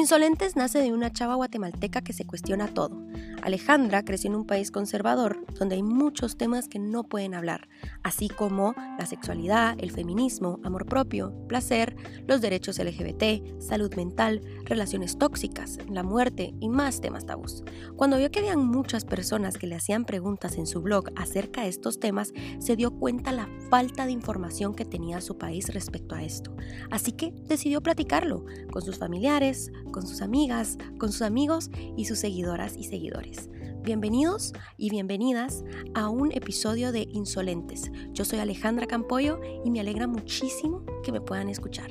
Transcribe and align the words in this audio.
Insolentes 0.00 0.56
nace 0.56 0.80
de 0.80 0.94
una 0.94 1.12
chava 1.12 1.34
guatemalteca 1.34 2.00
que 2.00 2.14
se 2.14 2.24
cuestiona 2.24 2.68
todo. 2.68 3.06
Alejandra 3.42 4.02
creció 4.02 4.30
en 4.30 4.36
un 4.36 4.46
país 4.46 4.70
conservador 4.70 5.44
donde 5.58 5.74
hay 5.74 5.82
muchos 5.82 6.38
temas 6.38 6.68
que 6.68 6.78
no 6.78 7.04
pueden 7.04 7.34
hablar, 7.34 7.68
así 8.02 8.30
como 8.30 8.74
la 8.98 9.04
sexualidad, 9.04 9.76
el 9.78 9.90
feminismo, 9.90 10.58
amor 10.64 10.86
propio, 10.86 11.34
placer, 11.48 11.96
los 12.26 12.40
derechos 12.40 12.78
LGBT, 12.78 13.60
salud 13.60 13.94
mental, 13.94 14.40
relaciones 14.64 15.18
tóxicas, 15.18 15.78
la 15.90 16.02
muerte 16.02 16.54
y 16.60 16.70
más 16.70 17.02
temas 17.02 17.26
tabús. 17.26 17.62
Cuando 17.96 18.16
vio 18.16 18.30
que 18.30 18.38
habían 18.38 18.66
muchas 18.66 19.04
personas 19.04 19.58
que 19.58 19.66
le 19.66 19.76
hacían 19.76 20.06
preguntas 20.06 20.56
en 20.56 20.66
su 20.66 20.80
blog 20.80 21.10
acerca 21.14 21.62
de 21.62 21.68
estos 21.68 22.00
temas, 22.00 22.32
se 22.58 22.74
dio 22.74 22.90
cuenta 22.90 23.32
la 23.32 23.50
falta 23.68 24.06
de 24.06 24.12
información 24.12 24.74
que 24.74 24.86
tenía 24.86 25.20
su 25.20 25.36
país 25.36 25.72
respecto 25.74 26.14
a 26.14 26.22
esto. 26.22 26.56
Así 26.90 27.12
que 27.12 27.32
decidió 27.46 27.82
platicarlo 27.82 28.46
con 28.72 28.80
sus 28.80 28.96
familiares, 28.98 29.70
con 29.90 30.06
sus 30.06 30.22
amigas, 30.22 30.78
con 30.98 31.12
sus 31.12 31.22
amigos 31.22 31.70
y 31.96 32.04
sus 32.04 32.18
seguidoras 32.18 32.76
y 32.76 32.84
seguidores. 32.84 33.48
Bienvenidos 33.82 34.52
y 34.76 34.90
bienvenidas 34.90 35.64
a 35.94 36.08
un 36.08 36.32
episodio 36.32 36.92
de 36.92 37.08
Insolentes. 37.10 37.90
Yo 38.12 38.24
soy 38.24 38.38
Alejandra 38.38 38.86
Campoyo 38.86 39.40
y 39.64 39.70
me 39.70 39.80
alegra 39.80 40.06
muchísimo 40.06 40.84
que 41.02 41.12
me 41.12 41.20
puedan 41.20 41.48
escuchar. 41.48 41.90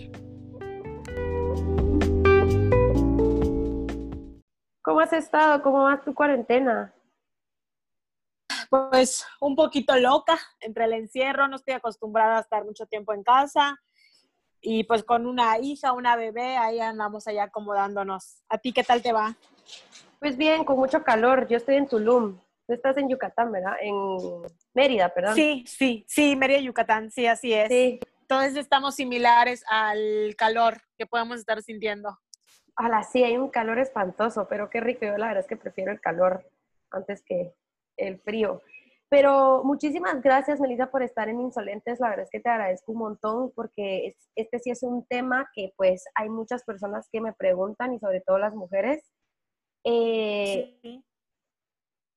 ¿Cómo 4.82 5.00
has 5.00 5.14
estado? 5.14 5.62
¿Cómo 5.62 5.84
va 5.84 6.02
tu 6.02 6.14
cuarentena? 6.14 6.94
Pues 8.70 9.26
un 9.42 9.56
poquito 9.56 9.98
loca 9.98 10.40
entre 10.60 10.86
el 10.86 10.94
encierro, 10.94 11.48
no 11.48 11.56
estoy 11.56 11.74
acostumbrada 11.74 12.38
a 12.38 12.42
estar 12.42 12.64
mucho 12.64 12.86
tiempo 12.86 13.14
en 13.14 13.24
casa 13.24 13.80
y 14.62 14.84
pues 14.84 15.04
con 15.04 15.26
una 15.26 15.58
hija, 15.60 15.94
una 15.94 16.16
bebé, 16.16 16.58
ahí 16.58 16.80
andamos 16.80 17.28
allá 17.28 17.44
acomodándonos. 17.44 18.44
¿A 18.50 18.58
ti 18.58 18.74
qué 18.74 18.84
tal 18.84 19.02
te 19.02 19.14
va? 19.14 19.36
Pues 20.20 20.38
bien, 20.38 20.66
con 20.66 20.78
mucho 20.78 21.04
calor. 21.04 21.48
Yo 21.48 21.58
estoy 21.58 21.76
en 21.76 21.88
Tulum. 21.88 22.40
Tú 22.68 22.74
estás 22.74 22.98
en 22.98 23.10
Yucatán, 23.10 23.52
¿verdad? 23.52 23.74
En 23.82 23.96
Mérida, 24.74 25.10
perdón. 25.10 25.36
Sí, 25.36 25.64
sí, 25.68 26.06
sí, 26.08 26.36
Mérida, 26.36 26.60
Yucatán, 26.60 27.10
sí, 27.10 27.26
así 27.26 27.54
es. 27.54 27.70
Sí. 27.70 28.00
Entonces 28.22 28.58
estamos 28.58 28.96
similares 28.96 29.64
al 29.68 30.36
calor 30.38 30.78
que 30.98 31.08
podemos 31.08 31.40
estar 31.40 31.62
sintiendo. 31.64 32.20
Ojalá, 32.78 33.02
sí, 33.04 33.24
hay 33.24 33.38
un 33.38 33.50
calor 33.50 33.80
espantoso, 33.80 34.48
pero 34.48 34.70
qué 34.70 34.82
rico. 34.82 35.06
Yo 35.06 35.18
la 35.18 35.28
verdad 35.28 35.42
es 35.42 35.48
que 35.48 35.58
prefiero 35.58 35.92
el 35.92 36.00
calor 36.00 36.48
antes 36.92 37.24
que 37.24 37.56
el 37.98 38.20
frío. 38.20 38.62
Pero 39.10 39.64
muchísimas 39.64 40.22
gracias, 40.22 40.60
Melissa, 40.60 40.92
por 40.92 41.02
estar 41.02 41.30
en 41.30 41.42
Insolentes. 41.42 42.00
La 42.00 42.10
verdad 42.10 42.26
es 42.26 42.30
que 42.32 42.40
te 42.40 42.50
agradezco 42.50 42.92
un 42.92 43.00
montón 43.00 43.52
porque 43.56 44.16
este 44.36 44.60
sí 44.60 44.70
es 44.70 44.84
un 44.84 45.04
tema 45.08 45.50
que 45.54 45.74
pues 45.76 46.06
hay 46.14 46.30
muchas 46.30 46.64
personas 46.64 47.10
que 47.12 47.20
me 47.20 47.34
preguntan 47.34 47.94
y 47.94 48.00
sobre 48.00 48.22
todo 48.22 48.38
las 48.38 48.54
mujeres. 48.54 49.04
Eh, 49.84 51.02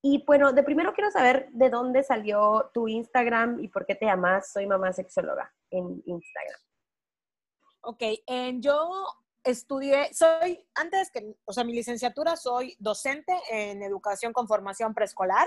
y 0.02 0.22
bueno, 0.26 0.52
de 0.52 0.62
primero 0.62 0.92
quiero 0.92 1.10
saber 1.10 1.48
de 1.52 1.70
dónde 1.70 2.02
salió 2.02 2.70
tu 2.74 2.88
Instagram 2.88 3.64
y 3.64 3.68
por 3.68 3.86
qué 3.86 3.94
te 3.94 4.04
llamas 4.04 4.52
Soy 4.52 4.66
Mamá 4.66 4.92
Sexóloga 4.92 5.50
en 5.70 6.02
Instagram. 6.04 6.60
Ok, 7.80 8.02
yo 8.58 9.06
estudié, 9.44 10.12
soy, 10.12 10.62
antes 10.74 11.10
que, 11.10 11.36
o 11.44 11.52
sea, 11.52 11.64
mi 11.64 11.72
licenciatura, 11.72 12.36
soy 12.36 12.76
docente 12.78 13.32
en 13.50 13.82
educación 13.82 14.32
con 14.32 14.46
formación 14.46 14.92
preescolar 14.92 15.46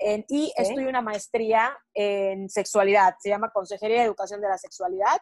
y 0.00 0.52
estudio 0.56 0.88
una 0.88 1.02
maestría 1.02 1.76
en 1.94 2.48
sexualidad, 2.48 3.14
se 3.20 3.30
llama 3.30 3.50
Consejería 3.50 3.98
de 3.98 4.06
Educación 4.06 4.40
de 4.40 4.48
la 4.48 4.58
Sexualidad, 4.58 5.18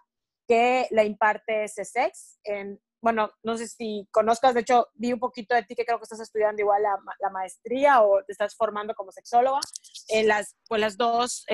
que 0.46 0.86
la 0.90 1.04
imparte 1.04 1.64
CSEX. 1.64 2.38
En, 2.44 2.80
bueno, 3.00 3.30
no 3.42 3.56
sé 3.56 3.68
si 3.68 4.08
conozcas, 4.10 4.54
de 4.54 4.60
hecho, 4.60 4.88
vi 4.94 5.12
un 5.12 5.18
poquito 5.18 5.54
de 5.54 5.62
ti 5.62 5.74
que 5.74 5.84
creo 5.84 5.98
que 5.98 6.04
estás 6.04 6.20
estudiando 6.20 6.60
igual 6.60 6.82
la, 6.82 7.30
maestría 7.30 8.02
o 8.02 8.22
te 8.24 8.32
estás 8.32 8.56
formando 8.56 8.94
como 8.94 9.12
sexóloga. 9.12 9.60
En 10.08 10.28
las, 10.28 10.56
pues 10.68 10.80
las 10.80 10.96
dos 10.96 11.44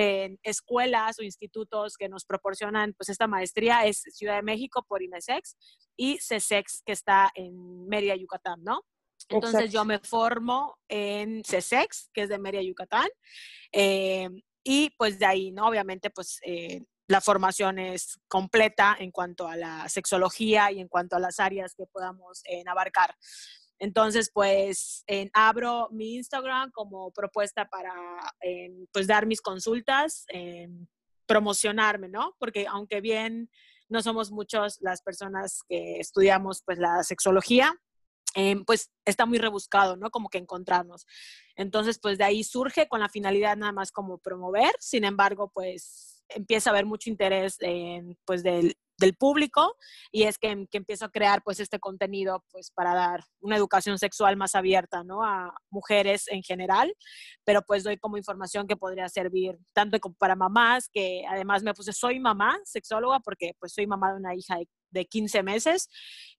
escuelas 0.42 1.18
o 1.18 1.22
institutos 1.22 1.96
que 1.96 2.08
nos 2.08 2.24
proporcionan 2.24 2.94
pues 2.94 3.08
esta 3.08 3.26
maestría 3.26 3.86
es 3.86 4.02
Ciudad 4.12 4.36
de 4.36 4.42
México 4.42 4.84
por 4.86 5.02
INESEX 5.02 5.56
y 5.96 6.18
CSEX 6.18 6.82
que 6.84 6.92
está 6.92 7.30
en 7.34 7.86
Mérida, 7.86 8.16
Yucatán, 8.16 8.62
¿no? 8.62 8.82
Entonces 9.32 9.72
yo 9.72 9.84
me 9.84 9.98
formo 9.98 10.78
en 10.88 11.42
CSEX, 11.42 12.10
que 12.12 12.22
es 12.22 12.28
de 12.28 12.38
Mérida, 12.38 12.62
Yucatán, 12.62 13.08
eh, 13.72 14.28
y 14.64 14.90
pues 14.96 15.18
de 15.18 15.26
ahí, 15.26 15.50
¿no? 15.50 15.66
Obviamente, 15.66 16.10
pues 16.10 16.38
eh, 16.44 16.82
la 17.08 17.20
formación 17.20 17.78
es 17.78 18.20
completa 18.28 18.96
en 18.98 19.10
cuanto 19.10 19.48
a 19.48 19.56
la 19.56 19.88
sexología 19.88 20.70
y 20.70 20.80
en 20.80 20.88
cuanto 20.88 21.16
a 21.16 21.20
las 21.20 21.40
áreas 21.40 21.74
que 21.74 21.86
podamos 21.86 22.42
eh, 22.44 22.62
abarcar. 22.66 23.16
Entonces, 23.78 24.30
pues 24.32 25.04
abro 25.32 25.88
mi 25.90 26.14
Instagram 26.14 26.70
como 26.70 27.10
propuesta 27.10 27.68
para 27.68 27.92
pues 28.92 29.08
dar 29.08 29.26
mis 29.26 29.40
consultas, 29.40 30.24
promocionarme, 31.26 32.08
¿no? 32.08 32.36
Porque 32.38 32.68
aunque 32.68 33.00
bien 33.00 33.50
no 33.92 34.00
somos 34.00 34.30
muchos 34.30 34.78
las 34.80 35.02
personas 35.02 35.60
que 35.68 36.00
estudiamos 36.00 36.62
pues 36.64 36.78
la 36.78 37.04
sexología, 37.04 37.74
Em, 38.34 38.64
pues 38.64 38.90
está 39.04 39.26
muy 39.26 39.38
rebuscado, 39.38 39.96
¿no? 39.96 40.10
Como 40.10 40.28
que 40.28 40.38
encontrarnos. 40.38 41.06
Entonces, 41.54 41.98
pues 42.00 42.16
de 42.18 42.24
ahí 42.24 42.44
surge 42.44 42.88
con 42.88 43.00
la 43.00 43.08
finalidad 43.08 43.56
nada 43.56 43.72
más 43.72 43.92
como 43.92 44.18
promover, 44.18 44.74
sin 44.80 45.04
embargo, 45.04 45.50
pues 45.52 46.24
empieza 46.28 46.70
a 46.70 46.72
haber 46.72 46.86
mucho 46.86 47.10
interés 47.10 47.56
en, 47.60 48.16
pues 48.24 48.42
del, 48.42 48.74
del 48.98 49.14
público 49.14 49.76
y 50.10 50.22
es 50.22 50.38
que, 50.38 50.66
que, 50.70 50.78
empiezo 50.78 51.04
a 51.04 51.10
crear 51.10 51.42
pues 51.42 51.60
este 51.60 51.78
contenido 51.78 52.44
pues 52.50 52.70
para 52.70 52.94
dar 52.94 53.24
una 53.40 53.56
educación 53.56 53.98
sexual 53.98 54.36
más 54.36 54.54
abierta, 54.54 55.04
¿no? 55.04 55.22
A 55.24 55.54
mujeres 55.70 56.26
en 56.28 56.42
general, 56.42 56.94
pero 57.44 57.62
pues 57.62 57.84
doy 57.84 57.98
como 57.98 58.16
información 58.16 58.66
que 58.66 58.76
podría 58.76 59.08
servir 59.08 59.58
tanto 59.74 59.98
como 60.00 60.14
para 60.14 60.36
mamás, 60.36 60.88
que 60.88 61.24
además 61.28 61.62
me 61.62 61.74
puse 61.74 61.92
soy 61.92 62.20
mamá 62.20 62.58
sexóloga 62.64 63.20
porque 63.20 63.52
pues 63.58 63.74
soy 63.74 63.86
mamá 63.86 64.12
de 64.12 64.18
una 64.18 64.34
hija 64.34 64.56
de 64.56 64.68
de 64.92 65.06
15 65.06 65.42
meses 65.42 65.88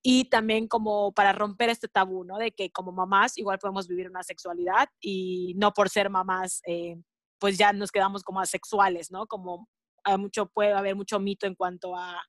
y 0.01 0.25
también 0.25 0.67
como 0.67 1.11
para 1.13 1.33
romper 1.33 1.69
este 1.69 1.87
tabú, 1.87 2.23
¿no? 2.23 2.37
De 2.37 2.51
que 2.51 2.71
como 2.71 2.91
mamás 2.91 3.37
igual 3.37 3.59
podemos 3.59 3.87
vivir 3.87 4.09
una 4.09 4.23
sexualidad 4.23 4.89
y 4.99 5.53
no 5.57 5.73
por 5.73 5.89
ser 5.89 6.09
mamás, 6.09 6.61
eh, 6.67 6.95
pues 7.39 7.57
ya 7.57 7.73
nos 7.73 7.91
quedamos 7.91 8.23
como 8.23 8.39
asexuales, 8.39 9.11
¿no? 9.11 9.27
Como 9.27 9.67
hay 10.03 10.17
mucho, 10.17 10.47
puede 10.47 10.73
haber 10.73 10.95
mucho 10.95 11.19
mito 11.19 11.47
en 11.47 11.55
cuanto 11.55 11.95
a 11.95 12.21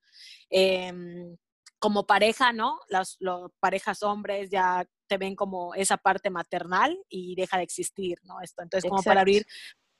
em, 0.50 1.36
como 1.78 2.06
pareja, 2.06 2.52
¿no? 2.52 2.78
Las 2.88 3.18
parejas 3.60 4.02
hombres 4.02 4.50
ya 4.50 4.86
te 5.06 5.18
ven 5.18 5.36
como 5.36 5.74
esa 5.74 5.96
parte 5.96 6.30
maternal 6.30 6.98
y 7.08 7.34
deja 7.34 7.58
de 7.58 7.64
existir, 7.64 8.18
¿no? 8.22 8.40
Esto, 8.40 8.62
entonces 8.62 8.88
como 8.88 9.02
para 9.02 9.20
abrir 9.20 9.44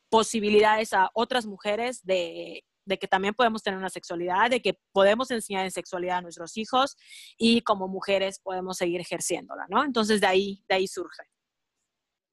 posibilidades 0.08 0.92
a 0.92 1.10
otras 1.12 1.44
mujeres 1.44 2.04
de 2.04 2.64
de 2.84 2.98
que 2.98 3.08
también 3.08 3.34
podemos 3.34 3.62
tener 3.62 3.78
una 3.78 3.90
sexualidad, 3.90 4.50
de 4.50 4.60
que 4.60 4.78
podemos 4.92 5.30
enseñar 5.30 5.64
en 5.64 5.70
sexualidad 5.70 6.18
a 6.18 6.22
nuestros 6.22 6.56
hijos 6.56 6.96
y 7.38 7.62
como 7.62 7.88
mujeres 7.88 8.40
podemos 8.40 8.76
seguir 8.76 9.00
ejerciéndola, 9.00 9.66
¿no? 9.68 9.84
Entonces 9.84 10.20
de 10.20 10.26
ahí, 10.26 10.64
de 10.68 10.76
ahí 10.76 10.86
surge. 10.86 11.22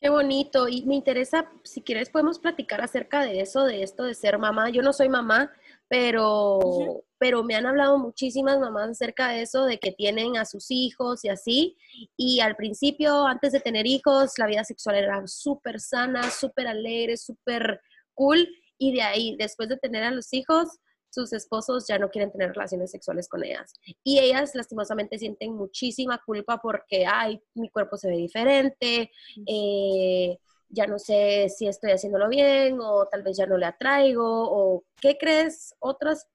Qué 0.02 0.10
bonito. 0.10 0.68
Y 0.68 0.84
me 0.84 0.96
interesa, 0.96 1.48
si 1.64 1.84
quieres, 1.84 2.10
podemos 2.10 2.40
platicar 2.40 2.82
acerca 2.82 3.22
de 3.22 3.40
eso, 3.40 3.66
de 3.66 3.84
esto 3.84 4.04
de 4.04 4.16
ser 4.16 4.40
mamá. 4.40 4.72
Yo 4.72 4.82
no 4.82 4.94
soy 4.94 5.10
mamá, 5.10 5.52
pero, 5.88 7.04
pero 7.20 7.44
me 7.44 7.54
han 7.54 7.68
hablado 7.68 8.00
muchísimas 8.00 8.60
mamás 8.60 8.90
acerca 8.90 9.28
de 9.28 9.44
eso, 9.44 9.66
de 9.66 9.78
que 9.78 9.92
tienen 9.92 10.38
a 10.38 10.46
sus 10.46 10.72
hijos 10.72 11.24
y 11.24 11.30
así. 11.30 11.78
Y 12.18 12.40
al 12.40 12.56
principio, 12.56 13.28
antes 13.28 13.52
de 13.52 13.60
tener 13.60 13.86
hijos, 13.86 14.40
la 14.40 14.48
vida 14.48 14.64
sexual 14.64 14.96
era 14.96 15.22
súper 15.28 15.80
sana, 15.80 16.32
súper 16.32 16.68
alegre, 16.68 17.16
súper 17.16 17.80
cool 18.16 18.50
y 18.82 18.92
de 18.94 19.04
ahí, 19.04 19.36
después 19.38 19.70
de 19.70 19.78
tener 19.78 20.04
a 20.04 20.10
los 20.10 20.34
hijos, 20.34 20.80
sus 21.12 21.34
esposos 21.34 21.86
ya 21.88 22.00
no 22.00 22.10
quieren 22.10 22.32
tener 22.32 22.50
relaciones 22.50 22.90
sexuales 22.90 23.30
con 23.30 23.44
ellas. 23.44 23.74
Y 24.04 24.18
ellas 24.18 24.56
lastimosamente 24.56 25.20
sienten 25.20 25.54
muchísima 25.54 26.20
culpa 26.26 26.58
porque, 26.58 27.06
ay, 27.06 27.40
mi 27.54 27.70
cuerpo 27.70 27.96
se 27.96 28.10
ve 28.10 28.18
diferente, 28.18 29.12
eh, 29.46 30.36
ya 30.70 30.88
no 30.88 30.98
sé 30.98 31.50
si 31.56 31.68
estoy 31.68 31.92
haciéndolo 31.92 32.28
bien 32.28 32.80
o 32.82 33.06
tal 33.06 33.22
vez 33.22 33.38
ya 33.38 33.46
no 33.46 33.56
le 33.56 33.68
atraigo 33.68 34.26
o 34.26 34.84
qué 35.00 35.16
crees 35.16 35.76
otros 35.78 36.26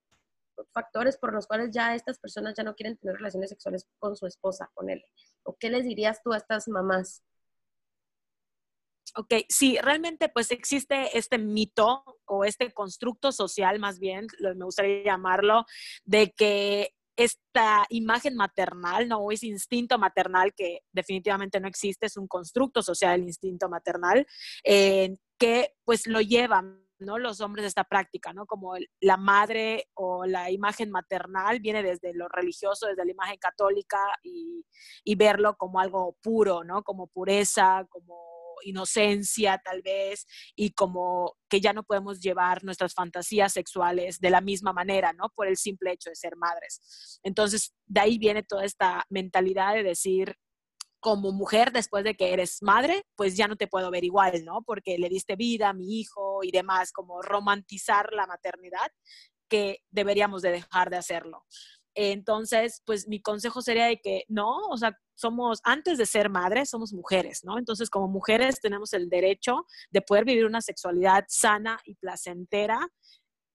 factores 0.72 1.16
por 1.16 1.34
los 1.34 1.48
cuales 1.48 1.72
ya 1.72 1.96
estas 1.96 2.20
personas 2.20 2.54
ya 2.56 2.62
no 2.62 2.76
quieren 2.76 2.96
tener 2.96 3.16
relaciones 3.16 3.50
sexuales 3.50 3.88
con 3.98 4.14
su 4.14 4.24
esposa, 4.28 4.70
con 4.72 4.88
él. 4.88 5.02
¿O 5.42 5.56
qué 5.56 5.68
les 5.68 5.82
dirías 5.84 6.22
tú 6.22 6.32
a 6.32 6.36
estas 6.36 6.68
mamás? 6.68 7.24
Ok, 9.14 9.34
sí, 9.48 9.78
realmente 9.80 10.28
pues 10.28 10.50
existe 10.50 11.16
este 11.16 11.38
mito 11.38 12.04
o 12.26 12.44
este 12.44 12.72
constructo 12.72 13.32
social 13.32 13.78
más 13.78 13.98
bien, 13.98 14.26
me 14.40 14.64
gustaría 14.64 15.04
llamarlo, 15.04 15.64
de 16.04 16.32
que 16.32 16.92
esta 17.16 17.86
imagen 17.88 18.36
maternal, 18.36 19.08
¿no? 19.08 19.18
O 19.18 19.32
ese 19.32 19.46
instinto 19.46 19.98
maternal 19.98 20.52
que 20.54 20.80
definitivamente 20.92 21.60
no 21.60 21.68
existe, 21.68 22.06
es 22.06 22.16
un 22.16 22.28
constructo 22.28 22.82
social, 22.82 23.20
el 23.20 23.26
instinto 23.26 23.68
maternal, 23.68 24.26
eh, 24.64 25.16
que 25.38 25.74
pues 25.84 26.06
lo 26.06 26.20
llevan 26.20 26.86
¿no? 26.98 27.18
Los 27.18 27.40
hombres 27.40 27.66
esta 27.66 27.84
práctica, 27.84 28.32
¿no? 28.32 28.46
Como 28.46 28.74
la 29.00 29.16
madre 29.16 29.88
o 29.94 30.24
la 30.24 30.50
imagen 30.50 30.90
maternal 30.90 31.60
viene 31.60 31.82
desde 31.82 32.14
lo 32.14 32.28
religioso, 32.28 32.86
desde 32.86 33.04
la 33.04 33.10
imagen 33.10 33.38
católica 33.38 33.98
y, 34.22 34.64
y 35.04 35.14
verlo 35.14 35.56
como 35.56 35.80
algo 35.80 36.16
puro, 36.22 36.64
¿no? 36.64 36.82
Como 36.82 37.06
pureza, 37.08 37.86
como 37.90 38.35
inocencia 38.64 39.60
tal 39.64 39.82
vez 39.82 40.26
y 40.54 40.70
como 40.72 41.36
que 41.48 41.60
ya 41.60 41.72
no 41.72 41.82
podemos 41.82 42.20
llevar 42.20 42.64
nuestras 42.64 42.94
fantasías 42.94 43.52
sexuales 43.52 44.20
de 44.20 44.30
la 44.30 44.40
misma 44.40 44.72
manera, 44.72 45.12
¿no? 45.12 45.30
Por 45.34 45.46
el 45.46 45.56
simple 45.56 45.92
hecho 45.92 46.10
de 46.10 46.16
ser 46.16 46.36
madres. 46.36 47.20
Entonces, 47.22 47.74
de 47.86 48.00
ahí 48.00 48.18
viene 48.18 48.42
toda 48.42 48.64
esta 48.64 49.04
mentalidad 49.08 49.74
de 49.74 49.82
decir, 49.82 50.36
como 51.00 51.30
mujer, 51.30 51.70
después 51.72 52.02
de 52.02 52.16
que 52.16 52.32
eres 52.32 52.62
madre, 52.62 53.04
pues 53.14 53.36
ya 53.36 53.46
no 53.46 53.56
te 53.56 53.68
puedo 53.68 53.90
ver 53.90 54.02
igual, 54.02 54.44
¿no? 54.44 54.62
Porque 54.62 54.98
le 54.98 55.08
diste 55.08 55.36
vida 55.36 55.68
a 55.68 55.72
mi 55.72 56.00
hijo 56.00 56.42
y 56.42 56.50
demás, 56.50 56.90
como 56.90 57.22
romantizar 57.22 58.12
la 58.12 58.26
maternidad, 58.26 58.90
que 59.48 59.82
deberíamos 59.90 60.42
de 60.42 60.50
dejar 60.50 60.90
de 60.90 60.96
hacerlo. 60.96 61.44
Entonces, 61.96 62.82
pues 62.84 63.08
mi 63.08 63.22
consejo 63.22 63.62
sería 63.62 63.86
de 63.86 63.98
que 63.98 64.24
no, 64.28 64.58
o 64.68 64.76
sea, 64.76 64.96
somos, 65.14 65.60
antes 65.64 65.96
de 65.96 66.04
ser 66.04 66.28
madres, 66.28 66.68
somos 66.68 66.92
mujeres, 66.92 67.42
¿no? 67.42 67.58
Entonces, 67.58 67.88
como 67.88 68.06
mujeres 68.06 68.60
tenemos 68.60 68.92
el 68.92 69.08
derecho 69.08 69.64
de 69.90 70.02
poder 70.02 70.26
vivir 70.26 70.44
una 70.44 70.60
sexualidad 70.60 71.24
sana 71.28 71.80
y 71.86 71.94
placentera. 71.94 72.86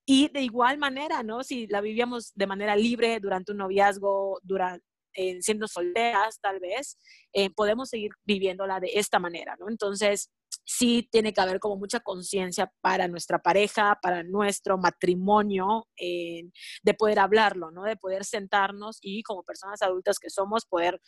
Y 0.07 0.29
de 0.29 0.41
igual 0.41 0.79
manera, 0.79 1.21
¿no? 1.21 1.43
Si 1.43 1.67
la 1.67 1.81
vivíamos 1.81 2.33
de 2.33 2.47
manera 2.47 2.75
libre 2.75 3.19
durante 3.19 3.51
un 3.51 3.59
noviazgo, 3.59 4.39
durante, 4.41 4.83
eh, 5.13 5.39
siendo 5.41 5.67
solteras 5.67 6.39
tal 6.41 6.59
vez, 6.59 6.97
eh, 7.33 7.51
podemos 7.51 7.89
seguir 7.89 8.09
viviéndola 8.25 8.79
de 8.79 8.89
esta 8.95 9.19
manera, 9.19 9.55
¿no? 9.59 9.69
Entonces, 9.69 10.31
sí 10.65 11.07
tiene 11.11 11.33
que 11.33 11.41
haber 11.41 11.59
como 11.59 11.77
mucha 11.77 11.99
conciencia 11.99 12.71
para 12.81 13.07
nuestra 13.07 13.39
pareja, 13.39 13.99
para 14.01 14.23
nuestro 14.23 14.77
matrimonio, 14.77 15.87
de 15.97 16.93
poder 16.97 17.19
hablarlo, 17.19 17.71
¿no? 17.71 17.83
De 17.83 17.97
poder 17.97 18.25
sentarnos 18.25 18.97
y 19.01 19.23
como 19.23 19.43
personas 19.43 19.81
adultas 19.81 20.19
que 20.19 20.29
somos, 20.29 20.65
poder 20.65 21.01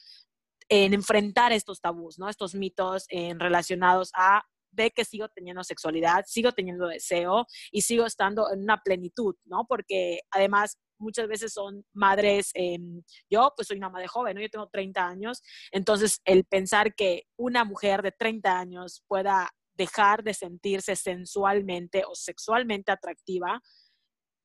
enfrentar 0.69 1.51
estos 1.51 1.81
tabús, 1.81 2.19
¿no? 2.19 2.29
Estos 2.29 2.55
mitos 2.55 3.05
relacionados 3.09 4.11
a 4.15 4.43
ve 4.73 4.91
que 4.91 5.05
sigo 5.05 5.27
teniendo 5.29 5.63
sexualidad, 5.63 6.23
sigo 6.27 6.51
teniendo 6.51 6.87
deseo 6.87 7.45
y 7.71 7.81
sigo 7.81 8.05
estando 8.05 8.51
en 8.51 8.61
una 8.63 8.81
plenitud, 8.83 9.35
¿no? 9.45 9.65
Porque 9.67 10.21
además 10.31 10.77
muchas 10.99 11.27
veces 11.27 11.53
son 11.53 11.85
madres, 11.93 12.51
em, 12.53 13.01
yo 13.29 13.53
pues 13.55 13.67
soy 13.67 13.77
una 13.77 13.89
madre 13.89 14.07
joven, 14.07 14.35
¿no? 14.35 14.41
Yo 14.41 14.49
tengo 14.49 14.69
30 14.69 15.07
años, 15.07 15.41
entonces 15.71 16.21
el 16.25 16.45
pensar 16.45 16.95
que 16.95 17.23
una 17.37 17.65
mujer 17.65 18.01
de 18.01 18.11
30 18.11 18.57
años 18.59 19.03
pueda 19.07 19.49
dejar 19.75 20.23
de 20.23 20.33
sentirse 20.33 20.95
sensualmente 20.95 22.03
o 22.07 22.15
sexualmente 22.15 22.91
atractiva, 22.91 23.61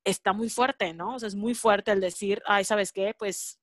está 0.03 0.33
muy 0.33 0.49
fuerte, 0.49 0.93
¿no? 0.93 1.15
O 1.15 1.19
sea, 1.19 1.27
es 1.27 1.35
muy 1.35 1.53
fuerte 1.53 1.91
el 1.91 2.01
decir, 2.01 2.41
ay, 2.45 2.63
¿sabes 2.63 2.91
qué? 2.91 3.13
Pues 3.17 3.58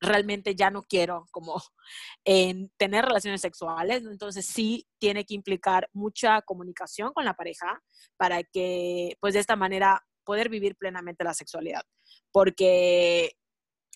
realmente 0.00 0.54
ya 0.54 0.70
no 0.70 0.82
quiero 0.82 1.26
como 1.30 1.62
en 2.24 2.70
tener 2.76 3.04
relaciones 3.04 3.40
sexuales, 3.40 4.04
entonces 4.04 4.46
sí 4.46 4.86
tiene 4.98 5.24
que 5.24 5.34
implicar 5.34 5.88
mucha 5.92 6.42
comunicación 6.42 7.12
con 7.12 7.24
la 7.24 7.34
pareja 7.34 7.82
para 8.16 8.42
que 8.42 9.16
pues 9.20 9.34
de 9.34 9.40
esta 9.40 9.56
manera 9.56 10.04
poder 10.24 10.48
vivir 10.48 10.76
plenamente 10.76 11.24
la 11.24 11.34
sexualidad, 11.34 11.82
porque 12.32 13.36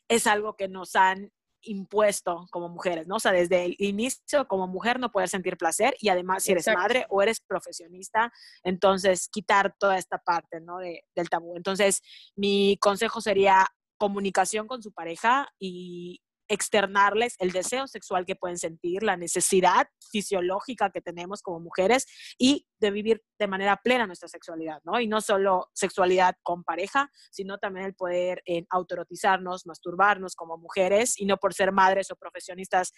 es 0.09 0.27
algo 0.27 0.57
que 0.57 0.69
nos 0.69 0.97
han 0.97 1.33
impuesto 1.67 2.47
como 2.51 2.69
mujeres, 2.69 3.07
¿no? 3.07 3.17
O 3.17 3.21
sea, 3.21 3.33
desde 3.33 3.65
el 3.65 3.77
inicio 3.79 4.47
como 4.47 4.67
mujer 4.67 5.01
no 5.01 5.11
puedes 5.11 5.31
sentir 5.31 5.57
placer 5.57 5.97
y 5.99 6.09
además 6.09 6.43
si 6.43 6.53
eres 6.53 6.67
madre 6.69 7.07
o 7.09 7.23
eres 7.23 7.41
profesionista, 7.41 8.33
entonces 8.63 9.29
quitar 9.29 9.75
toda 9.79 9.99
esta 9.99 10.19
parte, 10.19 10.61
¿no? 10.61 10.79
del 10.79 11.29
tabú. 11.31 11.57
Entonces, 11.57 12.03
mi 12.37 12.77
consejo 12.81 13.21
sería 13.21 13.67
comunicación 13.99 14.67
con 14.67 14.83
su 14.83 14.93
pareja 14.93 15.49
y 15.59 16.21
externarles 16.49 17.37
el 17.39 17.53
deseo 17.53 17.87
sexual 17.87 18.27
que 18.27 18.37
pueden 18.37 18.59
sentir, 18.59 19.03
la 19.03 19.17
necesidad 19.17 19.89
fisiológica 20.11 20.91
que 20.91 21.01
tenemos 21.01 21.43
como 21.43 21.61
mujeres 21.61 22.07
y 22.39 22.67
de 22.79 22.91
vivir 22.91 23.23
de 23.39 23.47
manera 23.47 23.81
plena 23.83 24.07
nuestra 24.07 24.29
sexualidad, 24.29 24.81
¿no? 24.85 25.01
Y 25.01 25.07
no 25.07 25.21
solo 25.21 25.71
sexualidad 25.73 26.37
con 26.43 26.63
pareja, 26.65 27.11
sino 27.31 27.59
también 27.59 27.87
el 27.87 27.95
poder 27.95 28.43
en 28.45 28.67
autorotizarnos, 28.71 29.67
masturbarnos 29.67 30.35
como 30.35 30.59
mujeres 30.59 31.19
y 31.19 31.25
no 31.25 31.39
por 31.39 31.55
ser 31.55 31.73
madres 31.73 32.11
o 32.11 32.17
profesionistas 32.17 32.93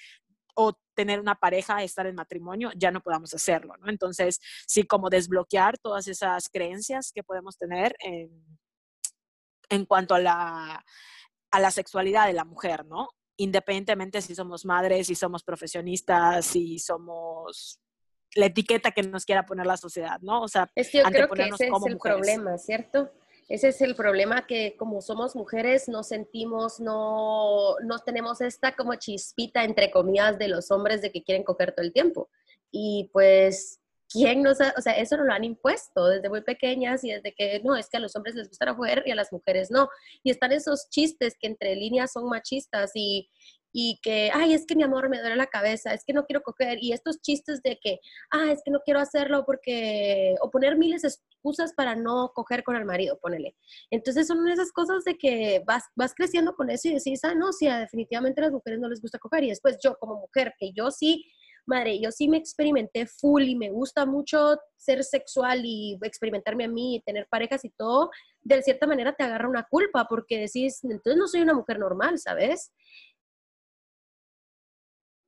o 0.59 0.73
tener 0.95 1.21
una 1.21 1.35
pareja, 1.35 1.83
estar 1.83 2.07
en 2.07 2.15
matrimonio, 2.15 2.71
ya 2.75 2.91
no 2.91 3.03
podamos 3.03 3.33
hacerlo, 3.35 3.77
¿no? 3.77 3.91
Entonces, 3.91 4.41
sí, 4.67 4.85
como 4.85 5.11
desbloquear 5.11 5.77
todas 5.79 6.09
esas 6.09 6.49
creencias 6.49 7.13
que 7.13 7.23
podemos 7.23 7.59
tener 7.59 7.95
en, 8.01 8.31
en 9.69 9.85
cuanto 9.87 10.15
a 10.15 10.19
la, 10.19 10.85
a 11.51 11.61
la 11.61 11.71
sexualidad 11.71 12.27
de 12.27 12.33
la 12.33 12.45
mujer, 12.45 12.85
¿no? 12.87 13.09
Independientemente 13.37 14.23
si 14.23 14.35
somos 14.35 14.65
madres, 14.65 15.09
si 15.09 15.15
somos 15.15 15.43
profesionistas, 15.43 16.47
si 16.47 16.79
somos 16.79 17.81
la 18.35 18.47
etiqueta 18.47 18.91
que 18.91 19.03
nos 19.03 19.25
quiera 19.25 19.47
poner 19.47 19.67
la 19.67 19.77
sociedad, 19.77 20.21
¿no? 20.21 20.43
O 20.43 20.49
sea, 20.49 20.71
es 20.75 20.91
que 20.91 20.99
yo 20.99 21.05
creo 21.05 21.29
que 21.29 21.43
ese 21.43 21.69
es 21.69 21.87
el 21.87 21.99
problema, 21.99 22.59
¿cierto? 22.59 23.11
Ese 23.49 23.69
es 23.69 23.81
el 23.81 23.95
problema 23.95 24.47
que 24.47 24.77
como 24.77 25.01
somos 25.01 25.37
mujeres 25.37 25.89
no 25.89 26.03
sentimos, 26.03 26.81
no, 26.81 27.77
no 27.85 27.99
tenemos 28.01 28.41
esta 28.41 28.75
como 28.75 28.95
chispita 28.97 29.63
entre 29.63 29.91
comillas 29.91 30.39
de 30.39 30.49
los 30.49 30.71
hombres 30.71 31.01
de 31.01 31.13
que 31.13 31.23
quieren 31.23 31.45
coger 31.45 31.73
todo 31.73 31.85
el 31.85 31.93
tiempo. 31.93 32.29
Y 32.73 33.09
pues 33.13 33.81
¿quién 34.11 34.43
nos 34.43 34.59
o 34.61 34.81
sea, 34.81 34.93
eso 34.93 35.17
nos 35.17 35.27
lo 35.27 35.33
han 35.33 35.45
impuesto 35.45 36.09
desde 36.09 36.29
muy 36.29 36.43
pequeñas 36.43 37.05
y 37.05 37.11
desde 37.11 37.35
que, 37.35 37.61
no, 37.65 37.77
es 37.77 37.89
que 37.89 37.97
a 37.97 38.01
los 38.01 38.15
hombres 38.17 38.35
les 38.35 38.49
gusta 38.49 38.67
la 38.67 39.03
y 39.05 39.11
a 39.11 39.15
las 39.15 39.33
mujeres 39.33 39.71
no. 39.71 39.89
Y 40.23 40.31
están 40.31 40.53
esos 40.53 40.89
chistes 40.91 41.35
que 41.39 41.47
entre 41.47 41.75
líneas 41.77 42.13
son 42.13 42.29
machistas 42.29 42.93
y, 42.95 43.29
y 43.79 43.99
que, 44.03 44.31
ay, 44.33 44.55
es 44.55 44.65
que 44.65 44.75
mi 44.75 44.83
amor 44.83 45.11
me 45.11 45.21
duele 45.21 45.37
la 45.37 45.49
cabeza, 45.49 45.93
es 45.93 46.03
que 46.03 46.15
no 46.15 46.25
quiero 46.25 46.43
coger, 46.43 46.79
y 46.81 46.93
estos 46.93 47.21
chistes 47.21 47.63
de 47.63 47.79
que, 47.79 48.01
ah, 48.31 48.51
es 48.51 48.63
que 48.65 48.71
no 48.71 48.81
quiero 48.85 49.01
hacerlo 49.01 49.45
porque, 49.45 50.35
o 50.41 50.51
poner 50.51 50.79
miles 50.79 51.03
de 51.03 51.09
excusas 51.09 51.75
para 51.75 51.95
no 51.95 52.33
coger 52.35 52.65
con 52.65 52.77
el 52.77 52.87
marido, 52.87 53.19
ponele. 53.21 53.55
Entonces 53.91 54.29
son 54.29 54.49
esas 54.49 54.73
cosas 54.73 55.05
de 55.05 55.19
que 55.19 55.63
vas, 55.67 55.85
vas 55.95 56.15
creciendo 56.15 56.55
con 56.55 56.71
eso 56.71 56.89
y 56.89 56.95
decís, 56.95 57.23
ah, 57.25 57.35
no, 57.35 57.53
sí, 57.53 57.67
definitivamente 57.69 58.41
a 58.41 58.45
las 58.45 58.53
mujeres 58.53 58.81
no 58.81 58.89
les 58.89 59.03
gusta 59.03 59.19
coger, 59.19 59.45
y 59.45 59.51
después 59.51 59.77
yo 59.83 59.99
como 59.99 60.21
mujer, 60.21 60.55
que 60.59 60.73
yo 60.73 60.91
sí 60.91 61.27
madre, 61.67 62.01
yo 62.01 62.11
sí 62.11 62.29
me 62.29 62.37
experimenté 62.37 63.07
full 63.07 63.43
y 63.43 63.57
me 63.57 63.71
gusta 63.71 64.07
mucho 64.07 64.57
ser 64.77 65.05
sexual 65.05 65.63
y 65.65 65.99
experimentarme 66.03 66.65
a 66.65 66.69
mí 66.69 66.97
y 66.97 67.01
tener 67.01 67.27
parejas 67.29 67.65
y 67.65 67.71
todo, 67.71 68.11
de 68.43 68.63
cierta 68.63 68.87
manera 68.87 69.15
te 69.15 69.25
agarra 69.25 69.49
una 69.49 69.67
culpa 69.69 70.07
porque 70.09 70.39
decís, 70.39 70.83
entonces 70.85 71.17
no 71.17 71.27
soy 71.27 71.43
una 71.43 71.55
mujer 71.55 71.79
normal, 71.79 72.19
¿sabes? 72.19 72.73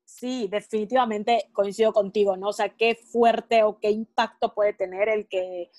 Sí, 0.04 0.48
definitivamente 0.50 1.48
coincido 1.52 1.92
contigo, 1.92 2.36
¿no? 2.36 2.48
O 2.48 2.52
sea, 2.52 2.70
qué 2.70 2.96
fuerte 2.96 3.62
o 3.62 3.78
qué 3.78 3.90
impacto 3.90 4.52
puede 4.54 4.72
tener 4.72 5.08
el 5.08 5.28
que 5.28 5.70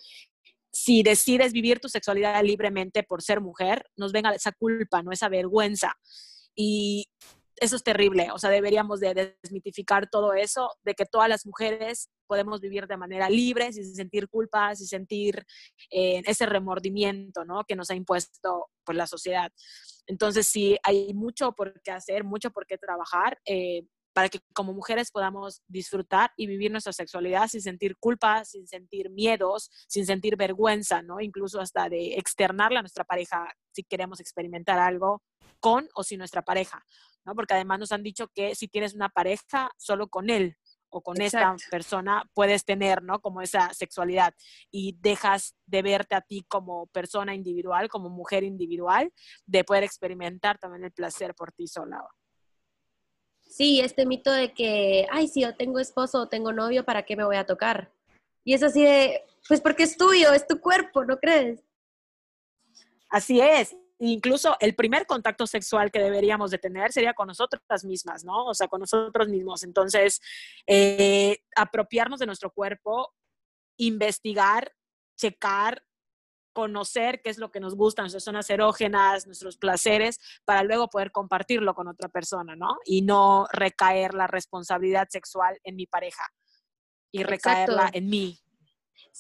si 0.72 1.04
decides 1.04 1.52
vivir 1.52 1.80
tu 1.80 1.90
sexualidad 1.90 2.42
libremente 2.44 3.04
por 3.04 3.22
ser 3.22 3.42
mujer, 3.42 3.86
nos 3.98 4.12
venga 4.12 4.32
esa 4.32 4.52
culpa, 4.52 5.02
¿no? 5.04 5.12
Esa 5.12 5.28
vergüenza. 5.30 5.98
Y 6.56 7.10
eso 7.60 7.76
es 7.76 7.84
terrible, 7.84 8.30
o 8.32 8.40
sea, 8.40 8.50
deberíamos 8.50 9.00
de 9.00 9.36
desmitificar 9.42 10.10
todo 10.10 10.34
eso, 10.34 10.70
de 10.84 10.94
que 10.94 11.06
todas 11.06 11.30
las 11.30 11.46
mujeres 11.46 12.10
podemos 12.28 12.62
vivir 12.62 12.88
de 12.88 12.98
manera 12.98 13.30
libre, 13.30 13.74
sin 13.74 13.96
sentir 13.96 14.30
culpa, 14.30 14.76
sin 14.76 14.88
sentir 14.88 15.46
eh, 15.92 16.22
ese 16.26 16.46
remordimiento, 16.46 17.44
¿no? 17.46 17.64
Que 17.66 17.76
nos 17.76 17.90
ha 17.90 17.96
impuesto 17.96 18.68
pues, 18.84 18.98
la 18.98 19.08
sociedad. 19.08 19.52
Entonces, 20.06 20.48
sí, 20.48 20.78
hay 20.84 21.14
mucho 21.14 21.54
por 21.54 21.82
qué 21.82 21.92
hacer, 21.92 22.24
mucho 22.24 22.52
por 22.52 22.66
qué 22.66 22.78
trabajar. 22.78 23.40
Eh, 23.46 23.84
para 24.14 24.28
que 24.28 24.40
como 24.54 24.74
mujeres 24.74 25.12
podamos 25.12 25.62
disfrutar 25.68 26.32
y 26.36 26.48
vivir 26.48 26.72
nuestra 26.72 26.92
sexualidad 26.92 27.48
sin 27.48 27.62
sentir 27.62 27.96
culpa, 27.98 28.44
sin 28.44 28.68
sentir 28.68 29.10
miedos, 29.10 29.70
sin 29.88 30.06
sentir 30.06 30.36
vergüenza, 30.36 31.02
¿no? 31.02 31.22
Incluso 31.22 31.62
hasta 31.62 31.90
de 31.90 32.16
externarla 32.16 32.80
a 32.80 32.82
nuestra 32.82 33.04
pareja 33.04 33.48
si 33.72 33.84
queremos 33.84 34.20
experimentar 34.20 34.80
algo 34.80 35.22
con 35.60 35.88
o 35.94 36.04
sin 36.04 36.18
nuestra 36.18 36.42
pareja. 36.42 36.84
Porque 37.36 37.54
además 37.54 37.80
nos 37.80 37.92
han 37.92 38.04
dicho 38.04 38.28
que 38.34 38.56
si 38.56 38.68
tienes 38.68 38.94
una 38.94 39.10
pareja, 39.10 39.72
solo 39.78 40.08
con 40.08 40.30
él 40.30 40.56
o 40.92 41.02
con 41.02 41.22
esta 41.22 41.56
persona 41.70 42.24
puedes 42.34 42.66
tener, 42.66 43.04
¿no? 43.04 43.22
Como 43.22 43.42
esa 43.42 43.74
sexualidad 43.74 44.34
y 44.72 44.98
dejas 45.00 45.56
de 45.66 45.82
verte 45.82 46.16
a 46.16 46.22
ti 46.22 46.44
como 46.48 46.88
persona 46.88 47.36
individual, 47.36 47.90
como 47.90 48.10
mujer 48.10 48.44
individual, 48.44 49.12
de 49.46 49.64
poder 49.64 49.84
experimentar 49.84 50.58
también 50.58 50.84
el 50.84 50.92
placer 50.92 51.36
por 51.36 51.52
ti 51.52 51.68
sola. 51.68 52.04
Sí, 53.42 53.80
este 53.82 54.06
mito 54.06 54.32
de 54.32 54.54
que, 54.54 55.08
ay, 55.12 55.28
si 55.28 55.42
yo 55.42 55.56
tengo 55.56 55.80
esposo 55.80 56.22
o 56.22 56.30
tengo 56.30 56.54
novio, 56.54 56.86
¿para 56.86 57.04
qué 57.04 57.16
me 57.16 57.26
voy 57.26 57.36
a 57.36 57.46
tocar? 57.46 57.92
Y 58.44 58.54
es 58.54 58.64
así 58.64 58.84
de, 58.84 59.26
pues 59.48 59.62
porque 59.62 59.84
es 59.84 59.98
tuyo, 59.98 60.34
es 60.34 60.48
tu 60.48 60.60
cuerpo, 60.60 61.04
¿no 61.04 61.18
crees? 61.18 61.64
Así 63.10 63.42
es 63.42 63.76
incluso 64.00 64.56
el 64.60 64.76
primer 64.76 65.06
contacto 65.06 65.46
sexual 65.46 65.92
que 65.92 66.00
deberíamos 66.00 66.52
de 66.52 66.58
tener 66.58 66.92
sería 66.92 67.14
con 67.14 67.28
nosotras 67.28 67.84
mismas, 67.84 68.24
¿no? 68.24 68.46
O 68.46 68.54
sea, 68.54 68.68
con 68.68 68.80
nosotros 68.82 69.28
mismos. 69.28 69.64
Entonces, 69.64 70.22
eh, 70.68 71.40
apropiarnos 71.56 72.20
de 72.20 72.26
nuestro 72.26 72.52
cuerpo, 72.52 73.14
investigar 73.78 74.74
checar 75.20 75.84
conocer 76.54 77.22
qué 77.22 77.30
es 77.30 77.38
lo 77.38 77.52
que 77.52 77.60
nos 77.60 77.76
gusta, 77.76 78.02
nuestras 78.02 78.24
zonas 78.24 78.50
erógenas, 78.50 79.28
nuestros 79.28 79.58
placeres, 79.58 80.20
para 80.46 80.64
luego 80.64 80.90
poder 80.90 81.12
compartirlo 81.12 81.74
con 81.74 81.88
otra 81.88 82.10
persona, 82.10 82.56
¿no? 82.56 82.78
Y 82.86 83.02
no 83.04 83.48
recaer 83.52 84.14
la 84.14 84.28
responsabilidad 84.28 85.08
sexual 85.10 85.60
en 85.64 85.76
mi 85.76 85.86
pareja 85.86 86.24
y 87.12 87.24
recaerla 87.24 87.90
en 87.94 88.10
mí. 88.10 88.40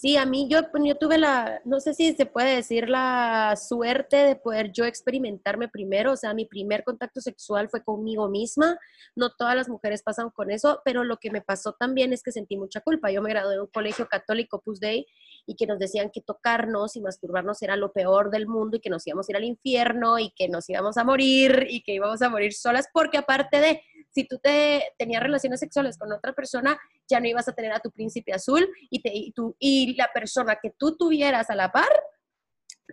Sí, 0.01 0.15
a 0.15 0.25
mí 0.25 0.47
yo, 0.49 0.61
yo 0.81 0.95
tuve 0.95 1.17
la, 1.17 1.59
no 1.65 1.81
sé 1.81 1.93
si 1.93 2.13
se 2.13 2.25
puede 2.25 2.55
decir 2.55 2.87
la 2.87 3.57
suerte 3.57 4.15
de 4.15 4.37
poder 4.37 4.71
yo 4.71 4.85
experimentarme 4.85 5.67
primero, 5.67 6.13
o 6.13 6.15
sea, 6.15 6.33
mi 6.33 6.45
primer 6.45 6.85
contacto 6.85 7.19
sexual 7.19 7.67
fue 7.67 7.83
conmigo 7.83 8.29
misma, 8.29 8.79
no 9.17 9.29
todas 9.35 9.57
las 9.57 9.67
mujeres 9.67 10.01
pasan 10.01 10.29
con 10.29 10.51
eso, 10.51 10.81
pero 10.85 11.03
lo 11.03 11.17
que 11.17 11.31
me 11.31 11.41
pasó 11.41 11.73
también 11.73 12.13
es 12.13 12.23
que 12.23 12.31
sentí 12.31 12.55
mucha 12.55 12.79
culpa. 12.79 13.11
Yo 13.11 13.21
me 13.21 13.29
gradué 13.31 13.55
de 13.55 13.59
un 13.59 13.67
colegio 13.67 14.07
católico, 14.07 14.61
Pus 14.61 14.79
Dei, 14.79 15.05
y 15.45 15.55
que 15.57 15.67
nos 15.67 15.79
decían 15.79 16.11
que 16.13 16.21
tocarnos 16.21 16.95
y 16.95 17.01
masturbarnos 17.01 17.61
era 17.61 17.75
lo 17.75 17.91
peor 17.91 18.29
del 18.31 18.47
mundo 18.47 18.77
y 18.77 18.79
que 18.79 18.89
nos 18.89 19.05
íbamos 19.05 19.27
a 19.27 19.33
ir 19.33 19.35
al 19.35 19.43
infierno 19.43 20.17
y 20.17 20.31
que 20.31 20.47
nos 20.47 20.69
íbamos 20.69 20.95
a 20.95 21.03
morir 21.03 21.67
y 21.69 21.83
que 21.83 21.95
íbamos 21.95 22.21
a 22.21 22.29
morir 22.29 22.53
solas, 22.53 22.87
porque 22.93 23.17
aparte 23.17 23.59
de, 23.59 23.81
si 24.19 24.27
tú 24.27 24.37
te 24.37 24.83
tenías 24.97 25.23
relaciones 25.23 25.61
sexuales 25.61 25.97
con 25.97 26.11
otra 26.11 26.33
persona, 26.33 26.77
ya 27.07 27.21
no 27.21 27.27
ibas 27.27 27.47
a 27.47 27.53
tener 27.53 27.71
a 27.71 27.79
tu 27.79 27.89
príncipe 27.89 28.33
azul 28.33 28.67
y, 28.89 29.01
te, 29.01 29.11
y, 29.13 29.31
tú, 29.31 29.55
y 29.59 29.95
la 29.95 30.09
persona 30.13 30.57
que 30.61 30.71
tú 30.77 30.97
tuvieras 30.97 31.49
a 31.49 31.55
la 31.55 31.71
par 31.71 31.89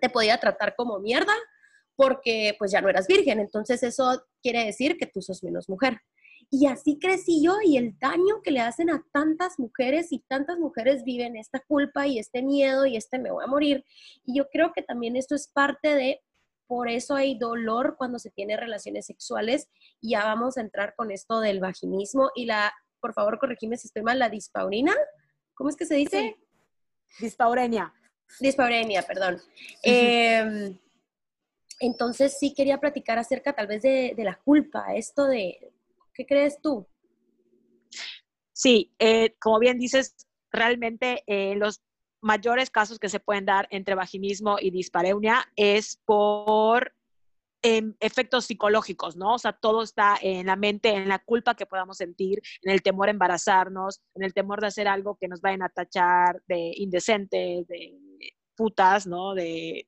te 0.00 0.09
podía 0.09 0.38
tratar 0.38 0.76
como 0.76 1.00
mierda 1.00 1.33
porque 1.97 2.54
pues 2.61 2.71
ya 2.71 2.80
no 2.80 2.88
eras 2.88 3.09
virgen. 3.09 3.40
Entonces 3.40 3.83
eso 3.83 4.23
quiere 4.40 4.64
decir 4.66 4.97
que 4.97 5.06
tú 5.06 5.21
sos 5.21 5.42
menos 5.42 5.68
mujer. 5.68 6.00
Y 6.49 6.66
así 6.66 6.97
crecí 7.00 7.42
yo 7.42 7.56
y 7.64 7.76
el 7.76 7.99
daño 7.99 8.40
que 8.45 8.52
le 8.52 8.61
hacen 8.61 8.88
a 8.90 9.04
tantas 9.12 9.59
mujeres 9.59 10.12
y 10.12 10.21
tantas 10.28 10.59
mujeres 10.59 11.02
viven 11.02 11.37
esta 11.37 11.59
culpa 11.59 12.06
y 12.06 12.21
este 12.21 12.40
miedo 12.40 12.87
y 12.87 12.97
este 12.97 13.18
me 13.18 13.33
voy 13.33 13.42
a 13.42 13.49
morir. 13.49 13.85
Y 14.25 14.37
yo 14.37 14.49
creo 14.49 14.73
que 14.73 14.83
también 14.83 15.16
esto 15.16 15.35
es 15.35 15.49
parte 15.49 15.97
de, 15.97 16.23
por 16.66 16.88
eso 16.88 17.14
hay 17.14 17.38
dolor 17.38 17.96
cuando 17.96 18.18
se 18.18 18.30
tiene 18.30 18.56
relaciones 18.56 19.06
sexuales. 19.06 19.68
Y 20.00 20.11
ya 20.11 20.25
vamos 20.25 20.56
a 20.56 20.61
entrar 20.61 20.94
con 20.96 21.11
esto 21.11 21.40
del 21.40 21.61
vaginismo 21.61 22.30
y 22.35 22.46
la, 22.46 22.73
por 23.00 23.14
favor, 23.14 23.38
corregime 23.38 23.76
si 23.76 23.88
estoy 23.88 24.02
mal, 24.02 24.18
la 24.18 24.28
dispaurina. 24.28 24.94
¿Cómo 25.54 25.70
es 25.70 25.76
que 25.76 25.87
se 25.87 25.94
dice? 25.94 26.37
Dispaurenia. 27.20 27.92
Dispaurenia, 28.40 29.02
perdón. 29.02 29.40
Em, 29.82 30.78
entonces 31.80 32.37
sí 32.38 32.52
quería 32.54 32.78
platicar 32.78 33.18
acerca 33.18 33.52
tal 33.52 33.66
vez 33.66 33.82
de, 33.82 34.14
de 34.16 34.25
la 34.25 34.37
culpa, 34.37 34.94
esto 34.94 35.26
de, 35.26 35.73
¿Qué 36.16 36.25
crees 36.25 36.61
tú? 36.62 36.88
Sí, 38.52 38.94
eh, 38.99 39.37
como 39.38 39.58
bien 39.58 39.78
dices, 39.78 40.16
realmente 40.50 41.23
eh, 41.26 41.54
los 41.56 41.82
mayores 42.26 42.71
casos 42.71 42.99
que 42.99 43.09
se 43.09 43.21
pueden 43.21 43.47
dar 43.47 43.68
entre 43.71 43.95
vaginismo 43.95 44.56
y 44.61 44.71
dispareunia 44.71 45.47
es 45.54 46.02
por 46.04 46.92
em, 47.62 47.95
efectos 48.00 48.47
psicológicos, 48.47 49.16
¿no? 49.16 49.35
O 49.35 49.38
sea, 49.38 49.52
todo 49.52 49.83
está 49.83 50.16
en 50.21 50.47
la 50.47 50.56
mente, 50.56 50.90
en 50.90 51.09
la 51.09 51.21
culpa 51.21 51.54
que 51.54 51.66
podamos 51.66 51.99
sentir, 51.99 52.42
en 52.62 52.73
el 52.73 52.83
temor 52.83 53.09
a 53.09 53.12
embarazarnos, 53.12 54.00
en 54.14 54.25
el 54.25 54.35
temor 54.35 54.61
de 54.61 54.66
hacer 54.66 54.88
algo 54.88 55.16
que 55.16 55.28
nos 55.28 55.40
vayan 55.40 55.62
a 55.62 55.68
tachar 55.68 56.42
de 56.49 56.73
indecentes, 56.76 57.66
de 57.68 57.95
putas, 58.56 59.06
¿no? 59.06 59.35
De, 59.35 59.87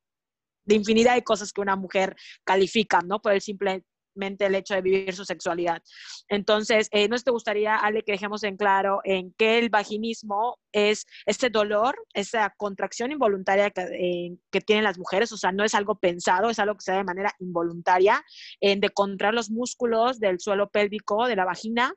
de 0.65 0.75
infinidad 0.75 1.15
de 1.15 1.25
cosas 1.25 1.53
que 1.53 1.61
una 1.61 1.77
mujer 1.77 2.15
califica, 2.45 3.01
¿no? 3.01 3.21
Por 3.21 3.33
el 3.33 3.41
simple 3.41 3.85
el 4.15 4.55
hecho 4.55 4.75
de 4.75 4.83
vivir 4.83 5.15
su 5.15 5.25
sexualidad. 5.25 5.83
Entonces, 6.29 6.89
eh, 6.93 7.09
¿no 7.09 7.19
te 7.19 7.31
gustaría, 7.31 7.77
Ale, 7.77 8.03
que 8.03 8.13
dejemos 8.13 8.43
en 8.43 8.57
claro 8.57 9.01
en 9.05 9.33
que 9.35 9.59
el 9.59 9.71
vaginismo 9.71 10.59
es 10.73 11.07
este 11.27 11.51
dolor, 11.51 11.97
esa 12.15 12.55
contracción 12.57 13.13
involuntaria 13.13 13.67
eh, 13.67 14.37
que, 14.51 14.61
tienen 14.61 14.85
las 14.85 14.99
mujeres? 14.99 15.33
O 15.33 15.37
sea, 15.37 15.53
no 15.53 15.65
es 15.65 15.75
algo 15.75 15.97
pensado, 15.99 16.51
es 16.51 16.59
algo 16.59 16.75
que 16.75 16.83
se 16.83 16.93
da 16.93 16.99
de 16.99 17.05
manera 17.05 17.33
involuntaria, 17.39 18.25
en 18.61 18.81
de 18.81 18.91
contraer 18.91 19.35
los 19.35 19.51
músculos 19.51 20.19
del 20.21 20.41
suelo 20.41 20.69
pélvico, 20.69 21.27
de 21.27 21.37
la 21.37 21.45
vagina, 21.45 21.95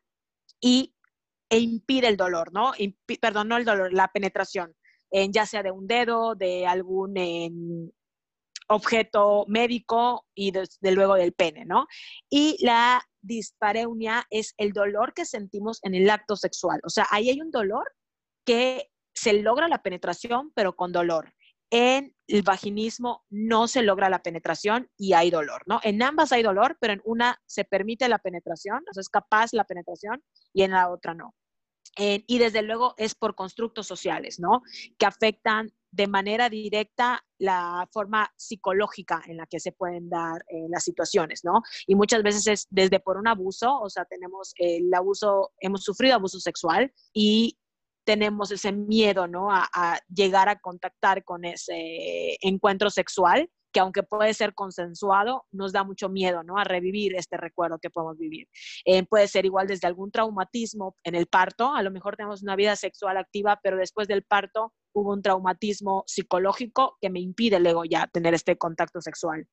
y, 0.60 0.94
e 1.50 1.60
impide 1.60 2.08
el 2.08 2.18
dolor, 2.18 2.54
¿no? 2.54 2.72
perdón, 3.20 3.50
no 3.50 3.58
el 3.58 3.66
dolor, 3.66 3.92
la 3.92 4.08
penetración, 4.08 4.74
en, 5.10 5.34
ya 5.34 5.46
sea 5.46 5.64
de 5.64 5.72
un 5.72 5.86
dedo, 5.88 6.36
de 6.36 6.66
algún 6.66 7.14
objeto 8.72 9.46
médico 9.48 10.26
y 10.34 10.52
desde 10.52 10.92
luego 10.92 11.16
del 11.16 11.34
pene, 11.34 11.66
¿no? 11.66 11.88
Y 12.30 12.58
la 12.64 13.04
dispareunia 13.22 14.26
es 14.30 14.54
el 14.58 14.72
dolor 14.72 15.14
que 15.14 15.26
sentimos 15.26 15.80
en 15.84 15.94
el 15.94 16.10
acto 16.10 16.36
sexual. 16.36 16.80
O 16.84 16.90
sea, 16.90 17.06
ahí 17.12 17.30
hay 17.30 17.42
un 17.42 17.52
dolor 17.52 17.92
que 18.46 18.90
se 19.14 19.34
logra 19.34 19.68
la 19.68 19.84
penetración, 19.84 20.52
pero 20.56 20.76
con 20.76 20.92
dolor. 20.92 21.34
En 21.70 22.16
el 22.28 22.42
vaginismo 22.42 23.24
no 23.30 23.68
se 23.68 23.82
logra 23.82 24.10
la 24.10 24.24
penetración 24.24 24.90
y 24.98 25.14
hay 25.14 25.32
dolor, 25.32 25.64
¿no? 25.68 25.80
En 25.84 26.02
ambas 26.02 26.32
hay 26.32 26.44
dolor, 26.44 26.78
pero 26.80 26.94
en 26.94 27.02
una 27.06 27.40
se 27.46 27.64
permite 27.64 28.10
la 28.10 28.20
penetración, 28.20 28.84
o 28.90 28.94
sea, 28.94 29.02
es 29.02 29.10
capaz 29.10 29.54
la 29.54 29.64
penetración 29.64 30.22
y 30.54 30.64
en 30.64 30.72
la 30.72 30.90
otra 30.90 31.14
no. 31.14 31.34
y 31.98 32.38
desde 32.38 32.62
luego 32.62 32.94
es 32.98 33.16
por 33.16 33.36
constructos 33.36 33.86
sociales, 33.86 34.40
¿no? 34.40 34.62
Que 34.98 35.06
afectan 35.06 35.74
de 35.92 36.08
manera 36.08 36.50
directa 36.50 37.24
la 37.38 37.88
forma 37.92 38.32
psicológica 38.36 39.22
en 39.28 39.38
la 39.38 39.46
que 39.46 39.60
se 39.60 39.72
pueden 39.72 40.10
dar 40.10 40.44
eh, 40.48 40.68
las 40.70 40.84
situaciones, 40.84 41.44
¿no? 41.44 41.62
Y 41.86 41.96
muchas 41.96 42.24
veces 42.24 42.48
es 42.48 42.68
desde 42.70 43.00
por 43.00 43.18
un 43.18 43.28
abuso, 43.28 43.80
o 43.80 43.90
sea, 43.90 44.06
tenemos 44.06 44.54
el 44.58 44.94
abuso, 44.94 45.52
hemos 45.60 45.84
sufrido 45.84 46.16
abuso 46.16 46.40
sexual 46.40 46.94
y 47.14 47.58
tenemos 48.06 48.52
ese 48.52 48.72
miedo, 48.72 49.28
¿no? 49.28 49.52
A, 49.52 49.68
a 49.74 50.00
llegar 50.08 50.50
a 50.50 50.60
contactar 50.60 51.24
con 51.24 51.46
ese 51.46 52.38
encuentro 52.42 52.90
sexual 52.90 53.50
que 53.72 53.80
aunque 53.80 54.04
puede 54.04 54.34
ser 54.34 54.54
consensuado, 54.54 55.46
nos 55.52 55.72
da 55.72 55.84
mucho 55.84 56.10
miedo, 56.10 56.44
¿no? 56.44 56.58
A 56.58 56.64
revivir 56.64 57.16
este 57.16 57.38
recuerdo 57.38 57.80
que 57.80 57.90
podemos 57.90 58.18
vivir. 58.18 58.48
Eh, 58.86 59.06
puede 59.06 59.28
ser 59.28 59.46
igual 59.46 59.68
desde 59.68 59.88
algún 59.88 60.12
traumatismo 60.12 60.96
en 61.04 61.16
el 61.16 61.28
parto, 61.28 61.74
a 61.74 61.82
lo 61.84 61.92
mejor 61.92 62.16
tenemos 62.16 62.44
una 62.44 62.56
vida 62.56 62.76
sexual 62.76 63.18
activa, 63.18 63.60
pero 63.64 63.78
después 63.78 64.08
del 64.08 64.24
parto 64.24 64.74
hubo 64.94 65.14
un 65.14 65.22
traumatismo 65.22 66.04
psicológico 66.08 66.98
que 67.02 67.10
me 67.10 67.20
impide 67.20 67.60
luego 67.60 67.86
ya 67.86 68.08
tener 68.08 68.34
este 68.34 68.58
contacto 68.58 69.02
sexual. 69.02 69.48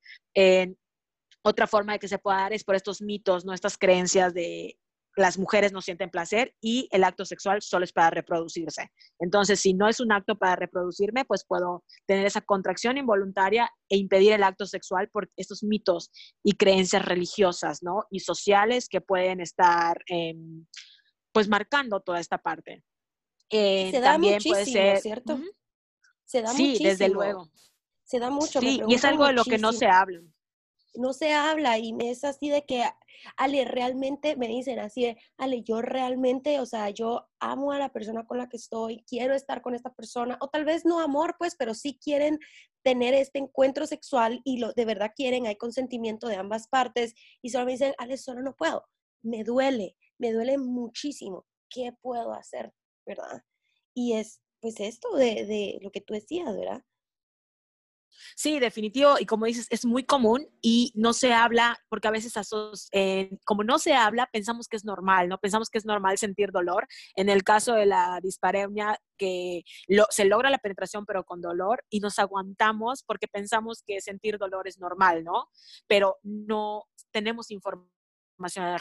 otra 1.43 1.67
forma 1.67 1.93
de 1.95 1.99
que 1.99 2.09
se 2.09 2.19
pueda 2.19 2.39
dar 2.39 2.53
es 2.53 2.65
por 2.65 2.75
estos 2.75 3.01
mitos, 3.01 3.45
¿no? 3.45 3.55
Estas 3.55 3.79
creencias 3.79 4.35
de 4.35 4.77
las 5.19 5.39
mujeres 5.39 5.73
no 5.73 5.81
sienten 5.81 6.11
placer 6.11 6.55
y 6.61 6.89
el 6.93 7.03
acto 7.03 7.25
sexual 7.25 7.61
solo 7.61 7.85
es 7.85 7.93
para 7.93 8.11
reproducirse. 8.11 8.91
Entonces, 9.19 9.61
si 9.61 9.75
no 9.75 9.89
es 9.89 10.01
un 10.01 10.13
acto 10.13 10.37
para 10.37 10.57
reproducirme, 10.57 11.25
pues 11.25 11.45
puedo 11.45 11.85
tener 12.07 12.25
esa 12.25 12.41
contracción 12.41 12.97
involuntaria 12.99 13.71
e 13.89 13.97
impedir 13.97 14.33
el 14.33 14.45
acto 14.45 14.65
sexual 14.65 15.09
por 15.11 15.31
estos 15.37 15.63
mitos 15.65 16.11
y 16.45 16.53
creencias 16.53 17.05
religiosas, 17.05 17.83
¿no? 17.83 18.05
Y 18.11 18.21
sociales 18.21 18.89
que 18.89 19.01
pueden 19.01 19.41
estar, 19.41 20.01
em, 20.07 20.67
pues, 21.33 21.49
marcando 21.49 22.01
toda 22.01 22.21
esta 22.21 22.39
parte. 22.39 22.85
Eh, 23.51 23.91
se 23.91 24.01
da 24.01 24.13
también 24.13 24.35
muchísimo, 24.35 24.55
puede 24.55 24.67
ser, 24.67 24.99
¿cierto? 25.01 25.41
Se 26.25 26.43
da 26.43 26.53
sí, 26.53 26.79
desde 26.81 27.09
luego. 27.09 27.49
Se 28.05 28.19
da 28.19 28.31
mucho. 28.31 28.61
Sí, 28.61 28.81
y 28.87 28.95
es 28.95 29.05
algo 29.05 29.27
de 29.27 29.33
lo 29.33 29.45
que 29.45 29.59
no 29.59 29.73
se 29.73 29.87
habla 29.87 30.21
no 30.99 31.12
se 31.12 31.33
habla 31.33 31.78
y 31.78 31.97
es 32.00 32.25
así 32.25 32.50
de 32.50 32.64
que, 32.64 32.85
Ale, 33.37 33.64
realmente 33.64 34.37
me 34.37 34.49
dicen 34.49 34.78
así 34.78 35.17
Ale, 35.37 35.62
yo 35.62 35.81
realmente, 35.81 36.61
o 36.61 36.67
sea, 36.67 36.90
yo 36.90 37.28
amo 37.40 37.73
a 37.73 37.78
la 37.78 37.93
persona 37.93 38.26
con 38.26 38.38
la 38.38 38.49
que 38.49 38.57
estoy, 38.57 39.05
quiero 39.07 39.35
estar 39.35 39.62
con 39.62 39.75
esta 39.75 39.95
persona, 39.95 40.37
o 40.40 40.49
tal 40.49 40.64
vez 40.64 40.85
no 40.85 41.00
amor, 41.00 41.37
pues, 41.38 41.55
pero 41.57 41.75
sí 41.75 41.99
quieren 42.02 42.38
tener 42.83 43.14
este 43.14 43.38
encuentro 43.38 43.87
sexual 43.87 44.40
y 44.45 44.59
lo 44.59 44.73
de 44.73 44.85
verdad 44.85 45.12
quieren, 45.14 45.47
hay 45.47 45.57
consentimiento 45.57 46.26
de 46.28 46.37
ambas 46.37 46.69
partes 46.69 47.14
y 47.43 47.50
solo 47.50 47.67
me 47.67 47.73
dicen, 47.73 47.95
Ale, 47.99 48.17
solo 48.17 48.43
no 48.43 48.55
puedo, 48.57 48.85
me 49.23 49.45
duele, 49.45 49.97
me 50.19 50.33
duele 50.33 50.59
muchísimo, 50.59 51.47
¿qué 51.71 51.93
puedo 52.02 52.33
hacer? 52.33 52.73
¿Verdad? 53.07 53.43
Y 53.95 54.14
es 54.14 54.40
pues 54.61 54.81
esto 54.81 55.14
de, 55.17 55.47
de 55.47 55.78
lo 55.83 55.90
que 55.93 56.00
tú 56.00 56.14
decías, 56.14 56.57
¿verdad? 56.57 56.83
Sí, 58.37 58.59
definitivo. 58.59 59.17
Y 59.19 59.27
como 59.27 59.47
dices, 59.47 59.67
es 59.71 59.85
muy 59.85 60.05
común 60.05 60.47
y 60.61 60.93
no 60.95 61.13
se 61.13 61.33
habla, 61.33 61.79
porque 61.89 62.09
a 62.09 62.13
veces, 62.13 62.35
eh, 62.93 63.31
como 63.45 63.65
no 63.65 63.79
se 63.79 63.95
habla, 63.95 64.29
pensamos 64.33 64.69
que 64.69 64.77
es 64.77 64.85
normal, 64.85 65.29
¿no? 65.29 65.39
Pensamos 65.39 65.71
que 65.71 65.79
es 65.79 65.85
normal 65.87 66.19
sentir 66.19 66.51
dolor. 66.53 66.87
En 67.17 67.29
el 67.29 67.45
caso 67.45 67.75
de 67.75 67.87
la 67.87 68.21
dispareunia, 68.23 68.99
que 69.17 69.65
se 70.11 70.25
logra 70.25 70.49
la 70.49 70.59
penetración 70.59 71.05
pero 71.05 71.25
con 71.25 71.41
dolor 71.41 71.85
y 71.91 72.01
nos 72.01 72.19
aguantamos 72.19 73.03
porque 73.03 73.27
pensamos 73.27 73.83
que 73.85 74.01
sentir 74.01 74.39
dolor 74.39 74.69
es 74.69 74.79
normal, 74.79 75.25
¿no? 75.25 75.49
Pero 75.87 76.19
no 76.23 76.85
tenemos 77.11 77.51
información 77.51 77.98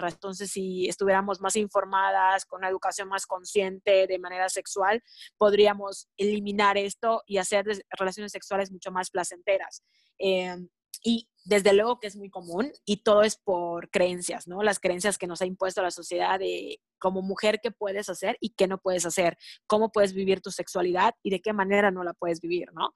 entonces, 0.07 0.51
si 0.51 0.87
estuviéramos 0.87 1.41
más 1.41 1.55
informadas, 1.55 2.45
con 2.45 2.59
una 2.59 2.69
educación 2.69 3.07
más 3.09 3.25
consciente 3.25 4.07
de 4.07 4.19
manera 4.19 4.49
sexual, 4.49 5.03
podríamos 5.37 6.07
eliminar 6.17 6.77
esto 6.77 7.23
y 7.25 7.37
hacer 7.37 7.65
relaciones 7.97 8.31
sexuales 8.31 8.71
mucho 8.71 8.91
más 8.91 9.09
placenteras. 9.09 9.83
Em, 10.17 10.69
y 11.03 11.29
desde 11.45 11.73
luego 11.73 11.99
que 11.99 12.07
es 12.07 12.15
muy 12.15 12.29
común 12.29 12.71
y 12.85 12.97
todo 12.97 13.21
es 13.21 13.37
por 13.37 13.89
creencias, 13.89 14.47
¿no? 14.47 14.63
Las 14.63 14.79
creencias 14.79 15.17
que 15.17 15.27
nos 15.27 15.41
ha 15.41 15.45
impuesto 15.45 15.81
la 15.81 15.91
sociedad 15.91 16.39
de 16.39 16.81
como 16.99 17.21
mujer 17.21 17.59
qué 17.61 17.71
puedes 17.71 18.09
hacer 18.09 18.37
y 18.41 18.49
qué 18.49 18.67
no 18.67 18.79
puedes 18.79 19.05
hacer, 19.05 19.37
cómo 19.67 19.91
puedes 19.91 20.13
vivir 20.13 20.41
tu 20.41 20.51
sexualidad 20.51 21.13
y 21.23 21.29
de 21.29 21.41
qué 21.41 21.53
manera 21.53 21.91
no 21.91 22.03
la 22.03 22.13
puedes 22.13 22.41
vivir, 22.41 22.73
¿no? 22.73 22.91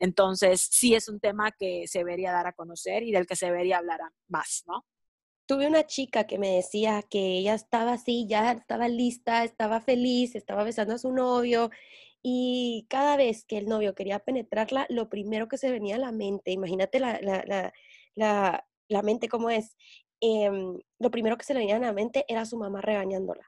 Entonces, 0.00 0.66
sí 0.70 0.94
es 0.94 1.08
un 1.08 1.20
tema 1.20 1.52
que 1.52 1.86
se 1.86 1.98
debería 1.98 2.32
dar 2.32 2.46
a 2.46 2.52
conocer 2.52 3.02
y 3.02 3.12
del 3.12 3.26
que 3.26 3.36
se 3.36 3.46
debería 3.46 3.78
hablar 3.78 4.00
más, 4.28 4.64
¿no? 4.66 4.84
Tuve 5.52 5.66
una 5.66 5.84
chica 5.86 6.24
que 6.24 6.38
me 6.38 6.48
decía 6.48 7.02
que 7.02 7.36
ella 7.36 7.52
estaba 7.52 7.92
así, 7.92 8.26
ya 8.26 8.52
estaba 8.52 8.88
lista, 8.88 9.44
estaba 9.44 9.82
feliz, 9.82 10.34
estaba 10.34 10.64
besando 10.64 10.94
a 10.94 10.98
su 10.98 11.12
novio 11.12 11.70
y 12.22 12.86
cada 12.88 13.18
vez 13.18 13.44
que 13.44 13.58
el 13.58 13.66
novio 13.66 13.94
quería 13.94 14.18
penetrarla, 14.20 14.86
lo 14.88 15.10
primero 15.10 15.48
que 15.48 15.58
se 15.58 15.70
venía 15.70 15.96
a 15.96 15.98
la 15.98 16.10
mente, 16.10 16.52
imagínate 16.52 17.00
la, 17.00 17.20
la, 17.20 17.44
la, 18.14 18.66
la, 18.88 19.02
mente 19.02 19.28
como 19.28 19.50
es, 19.50 19.76
em, 20.20 20.78
lo 20.98 21.10
primero 21.10 21.36
que 21.36 21.44
se 21.44 21.52
le 21.52 21.60
venía 21.60 21.76
a 21.76 21.80
la 21.80 21.92
mente 21.92 22.24
era 22.28 22.46
su 22.46 22.56
mamá 22.56 22.80
regañándola. 22.80 23.44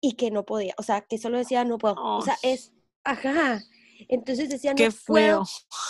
Y 0.00 0.14
que 0.14 0.32
no 0.32 0.44
podía, 0.44 0.74
o 0.76 0.82
sea, 0.82 1.02
que 1.02 1.18
solo 1.18 1.38
decía 1.38 1.64
no 1.64 1.78
puedo, 1.78 1.94
o 2.02 2.22
sea, 2.22 2.36
es, 2.42 2.72
ajá, 3.04 3.62
entonces 4.08 4.48
decía, 4.48 4.74
no 4.74 4.88
puedo, 5.06 5.44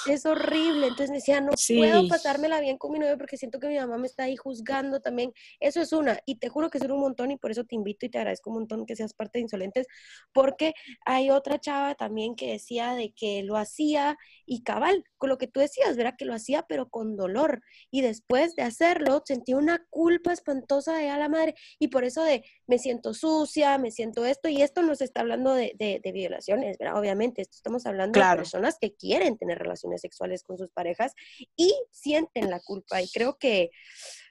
es 0.09 0.27
horrible. 0.27 0.89
Entonces 0.89 1.11
decía, 1.11 1.41
no 1.41 1.53
puedo 1.69 2.09
pasármela 2.09 2.61
bien 2.61 2.79
con 2.79 2.93
mi 2.93 2.99
novio 2.99 3.19
porque 3.19 3.37
siento 3.37 3.59
que 3.59 3.69
mi 3.69 3.77
mamá 3.77 3.99
me 3.99 4.07
está 4.07 4.25
ahí 4.25 4.37
juzgando 4.37 5.01
también. 5.01 5.33
Eso 5.61 5.81
es 5.81 5.93
una. 5.93 6.19
Y 6.27 6.37
te 6.37 6.49
juro 6.49 6.71
que 6.71 6.79
es 6.79 6.85
un 6.85 7.01
montón 7.01 7.31
y 7.31 7.37
por 7.37 7.51
eso 7.51 7.65
te 7.65 7.75
invito 7.75 8.07
y 8.07 8.11
te 8.11 8.19
agradezco 8.19 8.51
un 8.51 8.57
montón 8.57 8.87
que 8.87 8.97
seas 8.97 9.15
parte 9.15 9.39
de 9.39 9.43
Insolentes, 9.43 9.87
porque 10.33 10.75
hay 11.05 11.31
otra 11.31 11.59
chava 11.59 11.95
también 11.95 12.37
que 12.37 12.53
decía 12.53 12.95
de 12.95 13.13
que 13.13 13.43
lo 13.43 13.57
hacía 13.57 14.17
y 14.45 14.63
cabal, 14.63 15.05
con 15.19 15.29
lo 15.29 15.39
que 15.39 15.49
tú 15.49 15.61
decías, 15.61 15.97
¿verdad? 15.97 16.15
Que 16.17 16.25
lo 16.25 16.35
hacía 16.35 16.65
pero 16.69 16.89
con 16.89 17.17
dolor. 17.17 17.63
Y 17.91 18.03
después 18.03 18.55
de 18.55 18.63
hacerlo, 18.63 19.23
sentía 19.25 19.57
una 19.57 19.85
culpa 19.91 20.33
espantosa 20.33 20.97
de 20.97 21.09
a 21.09 21.19
la 21.19 21.29
madre. 21.29 21.55
Y 21.79 21.89
por 21.89 22.05
eso 22.05 22.23
de, 22.23 22.45
me 22.67 22.79
siento 22.79 23.15
sucia, 23.15 23.79
me 23.79 23.91
siento 23.91 24.25
esto. 24.25 24.49
Y 24.49 24.63
esto 24.63 24.83
no 24.83 24.95
se 24.95 25.05
está 25.05 25.21
hablando 25.21 25.53
de, 25.53 25.73
de, 25.77 26.01
de 26.03 26.13
violaciones, 26.13 26.77
¿verdad? 26.79 26.99
Obviamente, 26.99 27.43
esto 27.43 27.57
estamos 27.57 27.85
hablando 27.87 27.96
hablando 28.01 28.21
de 28.21 28.37
personas 28.37 28.79
que 28.81 28.95
quieren 28.95 29.37
tener 29.39 29.59
relaciones 29.59 30.01
sexuales 30.01 30.43
con 30.43 30.59
sus 30.59 30.71
parejas 30.71 31.15
y 31.57 31.75
sienten 31.91 32.51
la 32.51 32.61
culpa. 32.61 33.03
Y 33.03 33.09
creo 33.09 33.39
que 33.39 33.71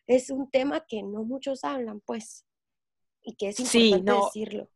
es 0.08 0.30
un 0.30 0.50
tema 0.50 0.86
que 0.88 1.04
no 1.04 1.24
muchos 1.24 1.64
hablan, 1.64 2.02
pues, 2.02 2.46
y 3.22 3.36
que 3.36 3.50
es 3.50 3.60
importante 3.60 4.26
decirlo. 4.26 4.70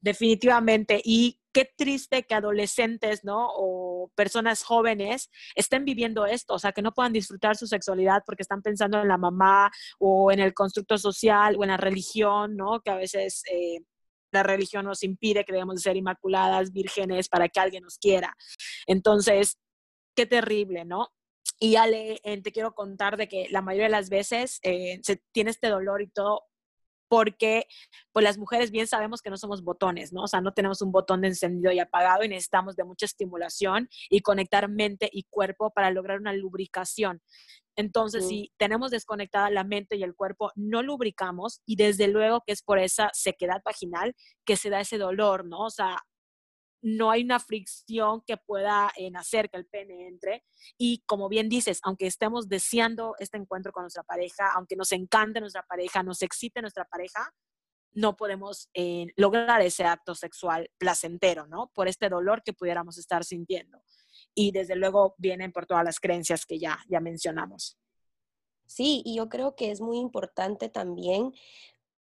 Definitivamente. 0.00 1.00
Y 1.04 1.38
qué 1.52 1.70
triste 1.76 2.24
que 2.24 2.34
adolescentes, 2.34 3.24
¿no? 3.24 3.48
O 3.54 4.10
personas 4.16 4.64
jóvenes 4.64 5.30
estén 5.54 5.84
viviendo 5.84 6.26
esto, 6.26 6.54
o 6.54 6.58
sea, 6.58 6.72
que 6.72 6.82
no 6.82 6.92
puedan 6.92 7.12
disfrutar 7.12 7.56
su 7.56 7.66
sexualidad 7.66 8.22
porque 8.26 8.42
están 8.42 8.62
pensando 8.62 9.00
en 9.00 9.06
la 9.06 9.18
mamá 9.18 9.70
o 9.98 10.32
en 10.32 10.40
el 10.40 10.54
constructo 10.54 10.98
social 10.98 11.56
o 11.56 11.62
en 11.62 11.70
la 11.70 11.76
religión, 11.76 12.56
¿no? 12.56 12.80
Que 12.80 12.90
a 12.90 12.96
veces 12.96 13.42
eh, 13.50 13.84
la 14.32 14.42
religión 14.42 14.86
nos 14.86 15.02
impide 15.02 15.44
que 15.44 15.52
debemos 15.52 15.76
de 15.76 15.82
ser 15.82 15.96
inmaculadas, 15.96 16.72
vírgenes, 16.72 17.28
para 17.28 17.48
que 17.48 17.60
alguien 17.60 17.84
nos 17.84 17.98
quiera. 17.98 18.34
Entonces, 18.86 19.58
qué 20.16 20.26
terrible, 20.26 20.84
¿no? 20.84 21.08
Y 21.58 21.76
Ale, 21.76 22.20
te 22.42 22.52
quiero 22.52 22.74
contar 22.74 23.16
de 23.16 23.28
que 23.28 23.46
la 23.50 23.62
mayoría 23.62 23.86
de 23.86 23.92
las 23.92 24.10
veces 24.10 24.58
eh, 24.62 24.98
se 25.02 25.22
tiene 25.32 25.50
este 25.50 25.68
dolor 25.68 26.02
y 26.02 26.08
todo 26.08 26.42
porque 27.12 27.66
pues 28.10 28.24
las 28.24 28.38
mujeres 28.38 28.70
bien 28.70 28.86
sabemos 28.86 29.20
que 29.20 29.28
no 29.28 29.36
somos 29.36 29.62
botones, 29.62 30.14
¿no? 30.14 30.22
O 30.22 30.26
sea, 30.26 30.40
no 30.40 30.54
tenemos 30.54 30.80
un 30.80 30.92
botón 30.92 31.20
de 31.20 31.28
encendido 31.28 31.70
y 31.70 31.78
apagado 31.78 32.24
y 32.24 32.28
necesitamos 32.28 32.74
de 32.74 32.84
mucha 32.84 33.04
estimulación 33.04 33.90
y 34.08 34.20
conectar 34.20 34.70
mente 34.70 35.10
y 35.12 35.24
cuerpo 35.24 35.70
para 35.74 35.90
lograr 35.90 36.20
una 36.20 36.32
lubricación. 36.32 37.20
Entonces, 37.76 38.26
si 38.26 38.50
tenemos 38.56 38.90
desconectada 38.90 39.50
la 39.50 39.62
mente 39.62 39.96
y 39.96 40.04
el 40.04 40.14
cuerpo, 40.14 40.52
no 40.54 40.82
lubricamos 40.82 41.60
y 41.66 41.76
desde 41.76 42.08
luego 42.08 42.44
que 42.46 42.54
es 42.54 42.62
por 42.62 42.78
esa 42.78 43.10
sequedad 43.12 43.60
vaginal 43.62 44.16
que 44.46 44.56
se 44.56 44.70
da 44.70 44.80
ese 44.80 44.96
dolor, 44.96 45.44
¿no? 45.44 45.66
O 45.66 45.70
sea, 45.70 45.98
no 46.82 47.12
hay 47.12 47.22
una 47.22 47.38
fricción 47.38 48.22
que 48.26 48.36
pueda 48.36 48.92
hacer 49.16 49.48
que 49.48 49.56
el 49.56 49.66
pene 49.66 50.08
entre. 50.08 50.44
Y 50.76 51.02
como 51.06 51.28
bien 51.28 51.48
dices, 51.48 51.80
aunque 51.84 52.06
estemos 52.06 52.48
deseando 52.48 53.14
este 53.18 53.38
encuentro 53.38 53.72
con 53.72 53.84
nuestra 53.84 54.02
pareja, 54.02 54.52
aunque 54.54 54.76
nos 54.76 54.90
encante 54.92 55.40
nuestra 55.40 55.62
pareja, 55.62 56.02
nos 56.02 56.22
excite 56.22 56.60
nuestra 56.60 56.84
pareja, 56.84 57.32
no 57.94 58.16
podemos 58.16 58.68
eh, 58.74 59.06
lograr 59.16 59.60
ese 59.62 59.84
acto 59.84 60.14
sexual 60.14 60.70
placentero, 60.76 61.46
¿no? 61.46 61.70
Por 61.74 61.88
este 61.88 62.08
dolor 62.08 62.42
que 62.42 62.52
pudiéramos 62.52 62.98
estar 62.98 63.24
sintiendo 63.24 63.82
y 64.34 64.50
desde 64.50 64.76
luego 64.76 65.14
vienen 65.18 65.52
por 65.52 65.66
todas 65.66 65.84
las 65.84 66.00
creencias 66.00 66.46
que 66.46 66.58
ya, 66.58 66.78
ya 66.88 67.00
mencionamos. 67.00 67.78
Sí, 68.66 69.02
y 69.04 69.16
yo 69.16 69.28
creo 69.28 69.54
que 69.54 69.70
es 69.70 69.80
muy 69.80 69.98
importante 69.98 70.68
también 70.68 71.32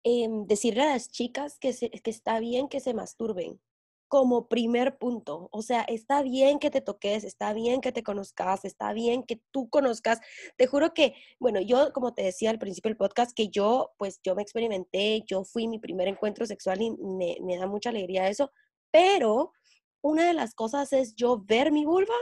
em, 0.03 0.45
decirle 0.45 0.83
a 0.83 0.93
las 0.93 1.09
chicas 1.09 1.57
que, 1.57 1.73
que 1.73 2.11
está 2.11 2.39
bien 2.39 2.67
que 2.67 2.81
se 2.81 2.93
masturben 2.93 3.61
como 4.09 4.49
primer 4.49 4.97
punto. 4.97 5.47
O 5.51 5.61
sea, 5.61 5.83
está 5.83 6.21
bien 6.23 6.59
que 6.59 6.71
te 6.71 6.81
toques, 6.81 7.23
está 7.23 7.53
bien 7.53 7.79
que 7.79 7.91
te 7.93 8.03
conozcas, 8.03 8.65
está 8.65 8.91
bien 8.91 9.23
que 9.23 9.41
tú 9.51 9.69
conozcas. 9.69 10.19
Te 10.57 10.67
juro 10.67 10.93
que, 10.93 11.13
bueno, 11.39 11.61
yo, 11.61 11.93
como 11.93 12.13
te 12.13 12.23
decía 12.23 12.49
al 12.49 12.59
principio 12.59 12.89
del 12.89 12.97
podcast, 12.97 13.31
que 13.33 13.49
yo, 13.49 13.91
pues 13.97 14.19
yo 14.23 14.35
me 14.35 14.41
experimenté, 14.41 15.23
yo 15.27 15.43
fui 15.45 15.67
mi 15.67 15.79
primer 15.79 16.07
encuentro 16.07 16.45
sexual 16.45 16.81
y 16.81 16.91
me, 16.91 17.37
me 17.41 17.57
da 17.57 17.67
mucha 17.67 17.91
alegría 17.91 18.27
eso, 18.27 18.51
pero 18.91 19.53
una 20.01 20.27
de 20.27 20.33
las 20.33 20.55
cosas 20.55 20.91
es 20.91 21.15
yo 21.15 21.43
ver 21.45 21.71
mi 21.71 21.85
vulva. 21.85 22.15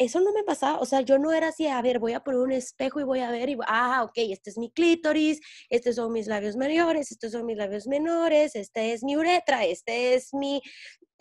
Eso 0.00 0.20
no 0.20 0.32
me 0.32 0.44
pasaba, 0.44 0.78
o 0.78 0.84
sea, 0.86 1.00
yo 1.00 1.18
no 1.18 1.32
era 1.32 1.48
así, 1.48 1.66
a 1.66 1.82
ver, 1.82 1.98
voy 1.98 2.12
a 2.12 2.20
poner 2.20 2.40
un 2.40 2.52
espejo 2.52 3.00
y 3.00 3.02
voy 3.04 3.18
a 3.18 3.32
ver, 3.32 3.48
y, 3.48 3.56
ah, 3.66 4.04
ok, 4.04 4.12
este 4.16 4.50
es 4.50 4.56
mi 4.56 4.70
clítoris, 4.70 5.40
estos 5.70 5.96
son 5.96 6.12
mis 6.12 6.28
labios 6.28 6.56
mayores, 6.56 7.10
estos 7.10 7.32
son 7.32 7.44
mis 7.46 7.56
labios 7.56 7.88
menores, 7.88 8.54
este 8.54 8.92
es 8.92 9.02
mi 9.02 9.16
uretra, 9.16 9.64
este 9.64 10.14
es 10.14 10.32
mi, 10.32 10.62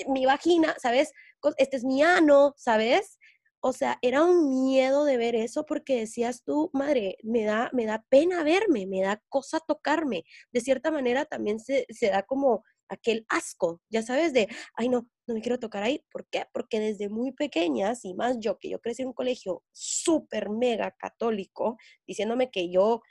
mi 0.08 0.26
vagina, 0.28 0.76
¿sabes? 0.80 1.12
Este 1.58 1.78
es 1.78 1.84
mi 1.86 2.04
ano, 2.04 2.54
¿sabes? 2.58 3.18
O 3.62 3.74
sea, 3.74 3.98
era 4.04 4.24
un 4.24 4.66
miedo 4.66 5.06
de 5.06 5.18
ver 5.18 5.36
eso 5.36 5.66
porque 5.66 5.98
decías 6.02 6.44
tú, 6.44 6.70
madre, 6.74 7.18
me 7.24 7.44
da, 7.46 7.72
me 7.74 7.86
da 7.88 8.06
pena 8.10 8.44
verme, 8.44 8.86
me 8.86 9.02
da 9.02 9.22
cosa 9.30 9.60
tocarme. 9.60 10.24
De 10.52 10.62
cierta 10.62 10.92
manera 10.92 11.26
también 11.26 11.60
se, 11.60 11.86
se 11.90 12.10
da 12.10 12.22
como 12.24 12.64
aquel 12.90 13.26
asco, 13.30 13.82
ya 13.90 14.04
sabes, 14.04 14.34
de, 14.34 14.48
ay 14.76 14.90
no, 14.90 15.08
no 15.28 15.34
me 15.34 15.42
quiero 15.42 15.60
tocar 15.60 15.84
ahí. 15.84 16.04
¿Por 16.12 16.28
qué? 16.28 16.46
Porque 16.54 16.80
desde 16.80 17.10
muy 17.10 17.32
pequeñas, 17.32 18.06
y 18.06 18.14
más 18.14 18.38
yo, 18.40 18.58
que 18.58 18.70
yo 18.70 18.80
crecí 18.80 19.02
en 19.02 19.10
un 19.10 19.14
colegio 19.14 19.64
súper 19.72 20.50
mega 20.50 20.92
católico, 20.92 21.78
diciéndome 22.08 22.50
que 22.52 22.70
yo, 22.70 23.02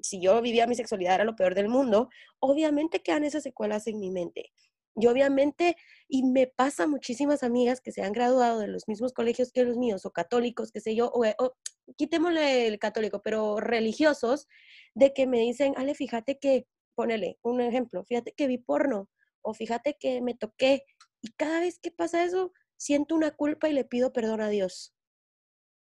si 0.00 0.20
yo 0.20 0.40
vivía 0.40 0.66
mi 0.66 0.74
sexualidad 0.74 1.16
era 1.16 1.24
lo 1.24 1.36
peor 1.36 1.54
del 1.54 1.68
mundo, 1.68 2.08
obviamente 2.38 3.00
quedan 3.00 3.24
esas 3.24 3.42
secuelas 3.42 3.86
en 3.86 3.98
mi 3.98 4.10
mente. 4.10 4.52
Y 4.96 5.06
obviamente, 5.06 5.76
y 6.08 6.22
me 6.22 6.46
pasa 6.46 6.86
muchísimas 6.86 7.42
amigas 7.42 7.80
que 7.80 7.90
se 7.90 8.02
han 8.02 8.12
graduado 8.12 8.60
de 8.60 8.68
los 8.68 8.86
mismos 8.86 9.12
colegios 9.12 9.50
que 9.50 9.64
los 9.64 9.76
míos, 9.76 10.06
o 10.06 10.12
católicos, 10.12 10.70
qué 10.70 10.80
sé 10.80 10.94
yo, 10.94 11.10
o, 11.12 11.24
o 11.38 11.56
quitémosle 11.96 12.68
el 12.68 12.78
católico, 12.78 13.20
pero 13.22 13.58
religiosos, 13.58 14.46
de 14.94 15.12
que 15.12 15.26
me 15.26 15.40
dicen, 15.40 15.74
Ale, 15.76 15.94
fíjate 15.94 16.38
que, 16.38 16.66
ponele 16.94 17.38
un 17.42 17.60
ejemplo, 17.60 18.04
fíjate 18.04 18.32
que 18.32 18.46
vi 18.46 18.58
porno, 18.58 19.08
o 19.42 19.54
fíjate 19.54 19.96
que 19.98 20.20
me 20.22 20.34
toqué. 20.34 20.84
Y 21.24 21.32
cada 21.32 21.60
vez 21.60 21.78
que 21.78 21.90
pasa 21.90 22.22
eso, 22.22 22.52
siento 22.76 23.14
una 23.14 23.30
culpa 23.30 23.70
y 23.70 23.72
le 23.72 23.86
pido 23.86 24.12
perdón 24.12 24.42
a 24.42 24.50
Dios. 24.50 24.94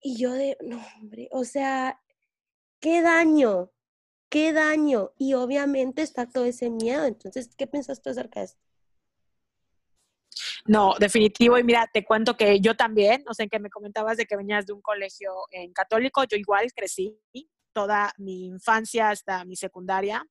Y 0.03 0.19
yo 0.19 0.35
de, 0.35 0.59
no, 0.61 0.79
hombre, 0.99 1.29
o 1.31 1.45
sea, 1.45 1.99
qué 2.79 3.01
daño, 3.01 3.73
qué 4.29 4.53
daño. 4.53 5.13
Y 5.17 5.33
obviamente 5.33 6.03
está 6.03 6.29
todo 6.29 6.45
ese 6.45 6.69
miedo. 6.69 7.07
Entonces, 7.07 7.57
¿qué 7.57 7.67
piensas 7.67 8.03
tú 8.03 8.11
acerca 8.11 8.41
de 8.41 8.47
esto? 8.47 8.61
No, 10.67 10.93
definitivo. 11.01 11.57
Y 11.57 11.65
mira, 11.65 11.89
te 11.91 12.05
cuento 12.05 12.37
que 12.37 12.61
yo 12.61 12.77
también, 12.77 13.25
o 13.27 13.33
sea, 13.33 13.47
que 13.47 13.59
me 13.59 13.71
comentabas 13.71 14.19
de 14.19 14.27
que 14.27 14.37
venías 14.37 14.67
de 14.67 14.75
un 14.75 14.83
colegio 14.83 15.33
en 15.53 15.73
católico, 15.73 16.23
yo 16.25 16.37
igual 16.37 16.71
crecí 16.75 17.19
toda 17.73 18.13
mi 18.19 18.45
infancia 18.45 19.09
hasta 19.09 19.47
mi 19.47 19.57
secundaria 19.57 20.23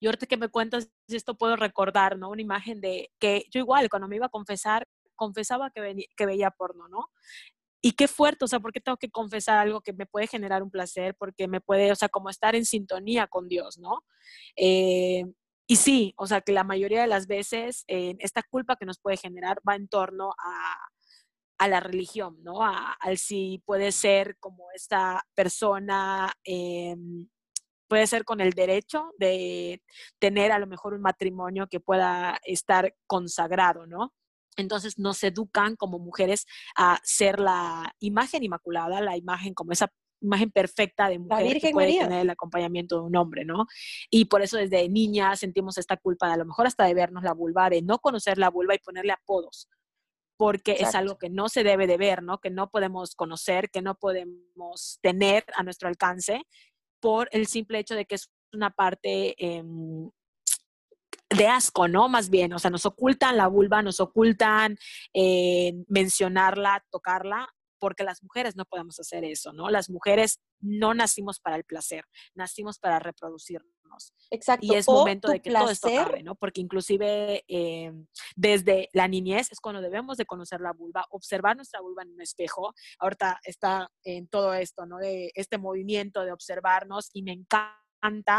y 0.00 0.06
ahorita 0.06 0.26
que 0.26 0.36
me 0.36 0.48
cuentas 0.48 0.90
esto 1.08 1.36
puedo 1.36 1.56
recordar, 1.56 2.18
¿no? 2.18 2.30
Una 2.30 2.42
imagen 2.42 2.80
de 2.80 3.10
que 3.18 3.46
yo 3.50 3.60
igual, 3.60 3.88
cuando 3.88 4.08
me 4.08 4.16
iba 4.16 4.26
a 4.26 4.30
confesar, 4.30 4.86
confesaba 5.16 5.70
que, 5.70 6.06
que 6.16 6.26
veía 6.26 6.50
porno, 6.50 6.88
¿no? 6.88 7.10
Y 7.82 7.92
qué 7.92 8.08
fuerte, 8.08 8.46
o 8.46 8.48
sea, 8.48 8.60
porque 8.60 8.80
tengo 8.80 8.96
que 8.96 9.10
confesar 9.10 9.58
algo 9.58 9.82
que 9.82 9.92
me 9.92 10.06
puede 10.06 10.26
generar 10.26 10.62
un 10.62 10.70
placer, 10.70 11.14
porque 11.16 11.48
me 11.48 11.60
puede, 11.60 11.92
o 11.92 11.94
sea, 11.94 12.08
como 12.08 12.30
estar 12.30 12.54
en 12.54 12.64
sintonía 12.64 13.26
con 13.26 13.46
Dios, 13.48 13.78
¿no? 13.78 14.04
Eh, 14.56 15.24
y 15.66 15.76
sí, 15.76 16.14
o 16.16 16.26
sea, 16.26 16.40
que 16.40 16.52
la 16.52 16.64
mayoría 16.64 17.02
de 17.02 17.06
las 17.06 17.26
veces 17.26 17.84
eh, 17.88 18.16
esta 18.20 18.42
culpa 18.42 18.76
que 18.76 18.86
nos 18.86 18.98
puede 18.98 19.16
generar 19.16 19.60
va 19.68 19.76
en 19.76 19.88
torno 19.88 20.30
a, 20.38 20.76
a 21.58 21.68
la 21.68 21.80
religión, 21.80 22.38
¿no? 22.42 22.62
A, 22.62 22.92
al 23.00 23.18
si 23.18 23.62
puede 23.64 23.92
ser 23.92 24.36
como 24.38 24.70
esta 24.74 25.22
persona 25.34 26.32
eh, 26.44 26.96
puede 27.88 28.06
ser 28.06 28.24
con 28.24 28.40
el 28.40 28.52
derecho 28.52 29.12
de 29.18 29.82
tener 30.18 30.52
a 30.52 30.58
lo 30.58 30.66
mejor 30.66 30.94
un 30.94 31.02
matrimonio 31.02 31.66
que 31.68 31.80
pueda 31.80 32.38
estar 32.44 32.94
consagrado, 33.06 33.86
¿no? 33.86 34.12
Entonces 34.56 34.98
nos 34.98 35.22
educan 35.24 35.76
como 35.76 35.98
mujeres 35.98 36.46
a 36.76 37.00
ser 37.02 37.40
la 37.40 37.92
imagen 37.98 38.44
inmaculada, 38.44 39.00
la 39.00 39.16
imagen 39.16 39.54
como 39.54 39.72
esa 39.72 39.92
imagen 40.20 40.50
perfecta 40.50 41.08
de 41.08 41.18
mujer 41.18 41.60
que 41.60 41.70
puede 41.70 41.98
tener 41.98 42.20
el 42.20 42.30
acompañamiento 42.30 42.96
de 42.96 43.02
un 43.02 43.16
hombre, 43.16 43.44
¿no? 43.44 43.66
Y 44.10 44.26
por 44.26 44.42
eso 44.42 44.56
desde 44.56 44.88
niña 44.88 45.36
sentimos 45.36 45.76
esta 45.76 45.96
culpa 45.96 46.28
de 46.28 46.34
a 46.34 46.36
lo 46.38 46.46
mejor 46.46 46.66
hasta 46.66 46.84
de 46.84 46.94
vernos 46.94 47.24
la 47.24 47.34
vulva, 47.34 47.68
de 47.68 47.82
no 47.82 47.98
conocer 47.98 48.38
la 48.38 48.48
vulva 48.48 48.74
y 48.74 48.78
ponerle 48.78 49.12
apodos 49.12 49.68
porque 50.36 50.72
es 50.80 50.94
algo 50.94 51.16
que 51.16 51.30
no 51.30 51.48
se 51.48 51.62
debe 51.62 51.86
de 51.86 51.96
ver, 51.96 52.22
¿no? 52.22 52.38
Que 52.38 52.50
no 52.50 52.68
podemos 52.68 53.14
conocer, 53.14 53.70
que 53.70 53.82
no 53.82 53.94
podemos 53.94 54.98
tener 55.00 55.44
a 55.54 55.62
nuestro 55.62 55.88
alcance 55.88 56.42
por 57.04 57.28
el 57.32 57.46
simple 57.46 57.78
hecho 57.80 57.94
de 57.94 58.06
que 58.06 58.14
es 58.14 58.30
una 58.54 58.70
parte 58.70 59.34
em, 59.36 60.10
de 61.28 61.46
asco, 61.46 61.86
¿no? 61.86 62.08
Más 62.08 62.30
bien, 62.30 62.54
o 62.54 62.58
sea, 62.58 62.70
nos 62.70 62.86
ocultan 62.86 63.36
la 63.36 63.46
vulva, 63.46 63.82
nos 63.82 64.00
ocultan 64.00 64.78
eh, 65.12 65.74
mencionarla, 65.86 66.82
tocarla, 66.90 67.46
porque 67.78 68.04
las 68.04 68.22
mujeres 68.22 68.56
no 68.56 68.64
podemos 68.64 68.98
hacer 68.98 69.22
eso, 69.22 69.52
¿no? 69.52 69.68
Las 69.68 69.90
mujeres 69.90 70.40
no 70.60 70.94
nacimos 70.94 71.40
para 71.40 71.56
el 71.56 71.64
placer, 71.64 72.06
nacimos 72.34 72.78
para 72.78 72.98
reproducirnos. 73.00 73.74
Exacto. 74.30 74.66
Y 74.66 74.74
es 74.74 74.86
momento 74.86 75.28
de 75.28 75.40
que 75.40 75.50
todo 75.50 75.70
esto 75.70 75.88
acabe, 75.88 76.22
¿no? 76.22 76.34
Porque 76.34 76.60
inclusive 76.60 77.44
eh, 77.48 77.92
desde 78.36 78.88
la 78.92 79.08
niñez 79.08 79.50
es 79.52 79.60
cuando 79.60 79.80
debemos 79.80 80.16
de 80.16 80.26
conocer 80.26 80.60
la 80.60 80.72
vulva, 80.72 81.06
observar 81.10 81.56
nuestra 81.56 81.80
vulva 81.80 82.02
en 82.02 82.10
un 82.10 82.20
espejo. 82.20 82.74
Ahorita 82.98 83.40
está 83.44 83.90
en 84.02 84.28
todo 84.28 84.54
esto, 84.54 84.86
¿no? 84.86 84.98
De 84.98 85.30
este 85.34 85.58
movimiento 85.58 86.24
de 86.24 86.32
observarnos 86.32 87.10
y 87.12 87.22
me 87.22 87.32
encanta 87.32 87.76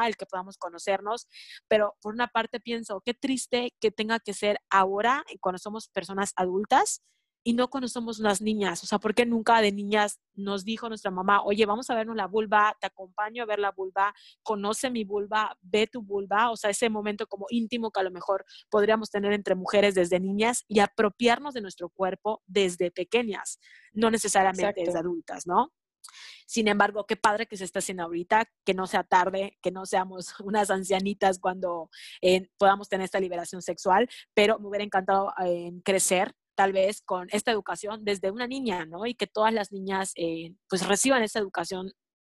el 0.06 0.16
que 0.16 0.28
podamos 0.28 0.58
conocernos, 0.58 1.28
pero 1.68 1.96
por 2.02 2.14
una 2.14 2.28
parte 2.28 2.60
pienso, 2.60 3.02
qué 3.02 3.16
triste 3.16 3.74
que 3.80 3.90
tenga 3.90 4.20
que 4.20 4.34
ser 4.34 4.60
ahora, 4.70 5.24
cuando 5.42 5.58
somos 5.58 5.88
personas 5.88 6.34
adultas, 6.36 7.02
y 7.48 7.54
no 7.54 7.70
cuando 7.70 7.88
somos 7.88 8.20
unas 8.20 8.42
niñas. 8.42 8.84
O 8.84 8.88
sea, 8.88 8.98
¿por 8.98 9.14
qué 9.14 9.24
nunca 9.24 9.62
de 9.62 9.72
niñas 9.72 10.20
nos 10.34 10.66
dijo 10.66 10.90
nuestra 10.90 11.12
mamá, 11.12 11.44
oye, 11.44 11.68
vamos 11.68 11.88
a 11.92 11.96
vernos 11.96 12.16
la 12.16 12.26
vulva, 12.26 12.76
te 12.82 12.88
acompaño 12.88 13.44
a 13.44 13.46
ver 13.46 13.60
la 13.60 13.72
vulva, 13.72 14.16
conoce 14.42 14.90
mi 14.90 15.04
vulva, 15.04 15.56
ve 15.62 15.86
tu 15.86 16.02
vulva? 16.02 16.50
O 16.50 16.58
sea, 16.58 16.72
ese 16.72 16.90
momento 16.90 17.28
como 17.28 17.46
íntimo 17.50 17.92
que 17.92 18.00
a 18.00 18.04
lo 18.04 18.10
mejor 18.10 18.46
podríamos 18.72 19.12
tener 19.12 19.32
entre 19.32 19.54
mujeres 19.54 19.94
desde 19.94 20.20
niñas 20.20 20.66
y 20.68 20.80
apropiarnos 20.80 21.54
de 21.54 21.62
nuestro 21.62 21.90
cuerpo 21.90 22.42
desde 22.48 22.90
pequeñas, 22.90 23.60
no 23.94 24.10
necesariamente 24.10 24.82
desde 24.84 24.98
adultas, 24.98 25.46
¿no? 25.46 25.72
Sin 26.48 26.68
embargo, 26.68 27.06
qué 27.06 27.16
padre 27.16 27.46
que 27.46 27.58
se 27.58 27.64
está 27.64 27.78
haciendo 27.78 28.04
ahorita, 28.04 28.50
que 28.66 28.74
no 28.74 28.88
sea 28.88 29.04
tarde, 29.04 29.58
que 29.62 29.70
no 29.70 29.86
seamos 29.86 30.34
unas 30.44 30.72
ancianitas 30.72 31.38
cuando 31.38 31.92
eh, 32.24 32.50
podamos 32.58 32.90
tener 32.90 33.06
esta 33.06 33.20
liberación 33.20 33.62
sexual, 33.62 34.10
pero 34.34 34.58
me 34.58 34.68
hubiera 34.68 34.84
encantado 34.84 35.32
eh, 35.46 35.72
crecer 35.84 36.34
tal 36.56 36.74
vez 36.74 37.02
con 37.02 37.28
esta 37.32 37.52
educación 37.52 38.04
desde 38.04 38.32
una 38.32 38.48
niña, 38.48 38.86
¿no? 38.86 39.06
Y 39.06 39.16
que 39.16 39.28
todas 39.28 39.54
las 39.54 39.72
niñas 39.72 40.14
eh, 40.16 40.56
pues 40.70 40.88
reciban 40.88 41.24
esta 41.24 41.40
educación 41.40 41.92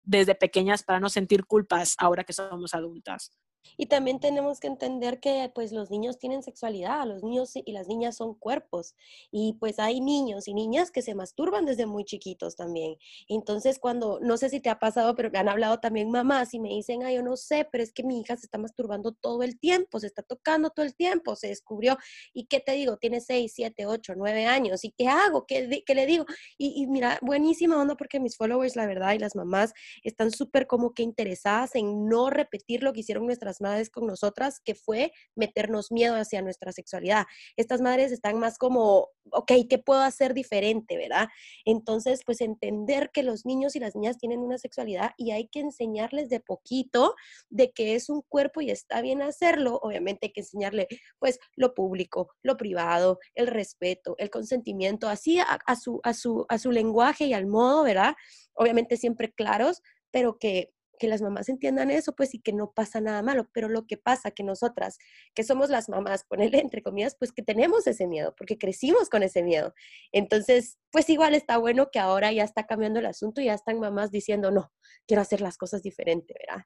desde 0.04 0.36
pequeñas 0.36 0.84
para 0.84 1.00
no 1.00 1.10
sentir 1.10 1.46
culpas 1.46 1.96
ahora 1.98 2.24
que 2.24 2.34
somos 2.34 2.74
adultas. 2.74 3.32
Y 3.78 3.88
también 3.88 4.20
tenemos 4.20 4.60
que 4.60 4.68
entender 4.68 5.20
que 5.20 5.52
pues 5.54 5.72
los 5.72 5.92
niños 5.92 6.18
tienen 6.18 6.44
sexualidad, 6.44 7.06
los 7.06 7.24
niños 7.24 7.52
y 7.56 7.72
las 7.72 7.88
niñas 7.88 8.18
son 8.18 8.36
cuerpos 8.36 8.96
y 9.32 9.54
pues 9.60 9.80
hay 9.80 10.02
niños 10.02 10.48
y 10.48 10.54
niñas 10.54 10.92
que 10.92 11.02
se 11.02 11.16
masturban 11.16 11.66
desde 11.66 11.86
muy 11.86 12.06
chiquitos 12.06 12.56
también. 12.56 12.98
Entonces 13.28 13.80
cuando, 13.80 14.20
no 14.22 14.38
sé 14.38 14.50
si 14.50 14.60
te 14.60 14.70
ha 14.70 14.80
pasado, 14.80 15.16
pero 15.16 15.30
me 15.30 15.40
han 15.40 15.50
hablado 15.50 15.80
también 15.80 16.12
mamás 16.12 16.54
y 16.54 16.60
me 16.60 16.70
dicen, 16.70 17.04
ay, 17.04 17.16
yo 17.16 17.24
no 17.24 17.38
sé, 17.38 17.68
pero 17.72 17.84
es 17.84 17.92
que 17.94 18.04
mi 18.04 18.20
hija 18.20 18.36
se 18.38 18.46
está 18.46 18.58
masturbando 18.58 19.14
todo 19.14 19.44
el 19.44 19.60
tiempo, 19.60 20.00
se 20.00 20.08
está 20.08 20.24
tocando 20.24 20.70
todo 20.70 20.86
el 20.86 20.96
tiempo, 20.96 21.36
se 21.36 21.48
descubrió. 21.48 21.98
¿Y 22.34 22.46
qué 22.46 22.60
te 22.60 22.74
digo? 22.74 22.98
Tiene 22.98 23.22
6, 23.22 23.52
7, 23.56 23.86
8, 23.86 24.14
9 24.16 24.46
años. 24.46 24.84
¿Y 24.84 24.92
qué 24.92 25.08
hago? 25.08 25.46
¿Qué, 25.46 25.84
qué 25.86 25.96
le 25.96 26.06
digo? 26.06 26.26
Y, 26.58 26.82
y, 26.82 26.88
mira, 26.88 27.20
buenísima 27.22 27.80
onda 27.82 27.96
porque 27.96 28.20
mis 28.20 28.38
followers, 28.38 28.76
la 28.76 28.86
verdad, 28.86 29.14
y 29.14 29.20
las 29.20 29.36
mamás 29.36 29.74
están 30.04 30.32
súper 30.32 30.68
como 30.68 30.94
que 30.94 31.04
interesadas 31.04 31.76
en 31.76 32.08
no 32.08 32.30
repetir 32.30 32.84
lo 32.84 32.94
que 32.94 33.02
hicieron 33.02 33.26
nuestras 33.26 33.55
madres 33.62 33.90
con 33.90 34.08
nosotras, 34.08 34.60
que 34.60 34.76
fue 34.76 35.12
meternos 35.36 35.92
miedo 35.92 36.16
hacia 36.16 36.42
nuestra 36.42 36.72
sexualidad. 36.72 37.26
Estas 37.58 37.82
madres 37.82 38.12
están 38.12 38.40
más 38.40 38.58
como, 38.58 39.10
ok, 39.32 39.52
¿qué 39.70 39.78
puedo 39.78 40.02
hacer 40.02 40.34
diferente, 40.34 40.98
verdad? 40.98 41.28
Entonces, 41.66 42.22
pues 42.26 42.42
entender 42.42 43.12
que 43.12 43.24
los 43.24 43.46
niños 43.46 43.76
y 43.76 43.80
las 43.80 43.96
niñas 43.96 44.18
tienen 44.18 44.40
una 44.40 44.58
sexualidad 44.58 45.12
y 45.18 45.32
hay 45.32 45.48
que 45.48 45.60
enseñarles 45.60 46.30
de 46.30 46.40
poquito 46.40 47.16
de 47.50 47.72
que 47.72 47.96
es 47.96 48.10
un 48.10 48.22
cuerpo 48.22 48.62
y 48.62 48.72
está 48.72 49.02
bien 49.02 49.22
hacerlo. 49.22 49.80
Obviamente 49.82 50.28
hay 50.28 50.34
que 50.34 50.42
enseñarle, 50.42 50.88
pues, 51.20 51.40
lo 51.56 51.74
público, 51.74 52.30
lo 52.44 52.58
privado, 52.58 53.20
el 53.34 53.48
respeto, 53.48 54.16
el 54.18 54.30
consentimiento, 54.30 55.08
así 55.08 55.40
a, 55.40 55.76
su, 55.76 56.00
a, 56.04 56.14
su, 56.14 56.46
a 56.50 56.58
su 56.58 56.72
lenguaje 56.72 57.26
y 57.26 57.34
al 57.34 57.48
modo, 57.48 57.84
¿verdad? 57.84 58.16
Obviamente 58.54 58.98
siempre 58.98 59.34
claros, 59.34 59.82
pero 60.12 60.38
que 60.38 60.75
que 60.98 61.08
las 61.08 61.22
mamás 61.22 61.50
entiendan 61.50 61.92
eso, 61.92 62.14
pues, 62.14 62.34
y 62.34 62.40
que 62.40 62.54
no 62.54 62.72
pasa 62.72 63.02
nada 63.02 63.22
malo. 63.22 63.50
Pero 63.54 63.70
lo 63.70 63.88
que 63.88 63.98
pasa 63.98 64.32
que 64.32 64.44
nosotras, 64.44 64.98
que 65.34 65.44
somos 65.44 65.70
las 65.70 65.90
mamás, 65.90 66.24
ponerle 66.26 66.60
entre 66.60 66.82
comillas, 66.82 67.16
pues 67.18 67.32
que 67.32 67.42
tenemos 67.42 67.88
ese 67.88 68.08
miedo, 68.08 68.34
porque 68.38 68.58
crecimos 68.58 69.10
con 69.10 69.24
ese 69.24 69.44
miedo. 69.44 69.74
Entonces, 70.12 70.78
pues 70.92 71.10
igual 71.10 71.36
está 71.36 71.58
bueno 71.58 71.90
que 71.92 72.00
ahora 72.00 72.32
ya 72.32 72.44
está 72.44 72.66
cambiando 72.66 73.00
el 73.00 73.06
asunto 73.06 73.42
y 73.42 73.46
ya 73.46 73.54
están 73.54 73.80
mamás 73.80 74.12
diciendo, 74.12 74.52
no, 74.52 74.72
quiero 75.08 75.22
hacer 75.22 75.42
las 75.42 75.58
cosas 75.58 75.84
diferente, 75.84 76.34
¿verdad? 76.40 76.66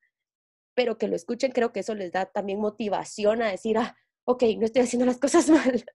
Pero 0.75 0.97
que 0.97 1.07
lo 1.07 1.15
escuchen, 1.15 1.51
creo 1.51 1.71
que 1.73 1.81
eso 1.81 1.95
les 1.95 2.11
da 2.11 2.25
también 2.25 2.59
motivación 2.59 3.41
a 3.41 3.51
decir, 3.51 3.77
ah, 3.77 3.97
ok, 4.25 4.43
no 4.57 4.65
estoy 4.65 4.83
haciendo 4.83 5.05
las 5.05 5.17
cosas 5.19 5.49
mal. 5.49 5.85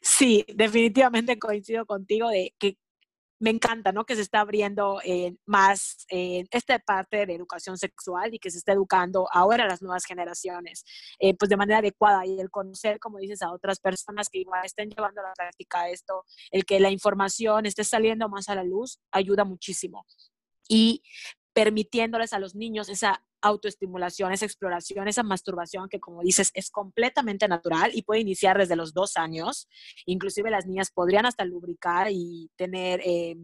Sí, 0.00 0.44
definitivamente 0.54 1.38
coincido 1.38 1.86
contigo 1.86 2.28
de 2.28 2.54
que 2.58 2.76
me 3.40 3.50
encanta, 3.50 3.90
¿no? 3.90 4.04
Que 4.04 4.14
se 4.14 4.22
está 4.22 4.40
abriendo 4.40 5.00
eh, 5.02 5.34
más 5.46 6.06
eh, 6.10 6.44
esta 6.50 6.78
parte 6.78 7.24
de 7.26 7.34
educación 7.34 7.78
sexual 7.78 8.34
y 8.34 8.38
que 8.38 8.50
se 8.50 8.58
está 8.58 8.72
educando 8.72 9.26
ahora 9.32 9.64
a 9.64 9.66
las 9.66 9.80
nuevas 9.80 10.04
generaciones, 10.04 10.84
eh, 11.18 11.34
pues 11.36 11.48
de 11.48 11.56
manera 11.56 11.78
adecuada 11.78 12.26
y 12.26 12.38
el 12.38 12.50
conocer, 12.50 13.00
como 13.00 13.18
dices, 13.18 13.40
a 13.42 13.50
otras 13.50 13.80
personas 13.80 14.28
que 14.28 14.40
igual 14.40 14.60
estén 14.64 14.90
llevando 14.90 15.22
a 15.22 15.28
la 15.28 15.32
práctica 15.32 15.88
esto, 15.88 16.24
el 16.50 16.66
que 16.66 16.80
la 16.80 16.90
información 16.90 17.64
esté 17.64 17.82
saliendo 17.82 18.28
más 18.28 18.48
a 18.50 18.54
la 18.54 18.62
luz, 18.62 19.00
ayuda 19.10 19.44
muchísimo. 19.44 20.06
Y 20.68 21.02
permitiéndoles 21.54 22.32
a 22.32 22.38
los 22.38 22.54
niños 22.54 22.88
esa 22.90 23.24
autoestimulación, 23.42 24.32
esa 24.32 24.44
exploración, 24.46 25.08
esa 25.08 25.22
masturbación 25.22 25.88
que 25.88 26.00
como 26.00 26.22
dices 26.22 26.50
es 26.54 26.70
completamente 26.70 27.48
natural 27.48 27.90
y 27.94 28.02
puede 28.02 28.20
iniciar 28.20 28.58
desde 28.58 28.76
los 28.76 28.92
dos 28.92 29.16
años. 29.16 29.68
Inclusive 30.06 30.50
las 30.50 30.66
niñas 30.66 30.90
podrían 30.90 31.26
hasta 31.26 31.44
lubricar 31.44 32.08
y 32.10 32.50
tener 32.56 33.00
eh, 33.04 33.36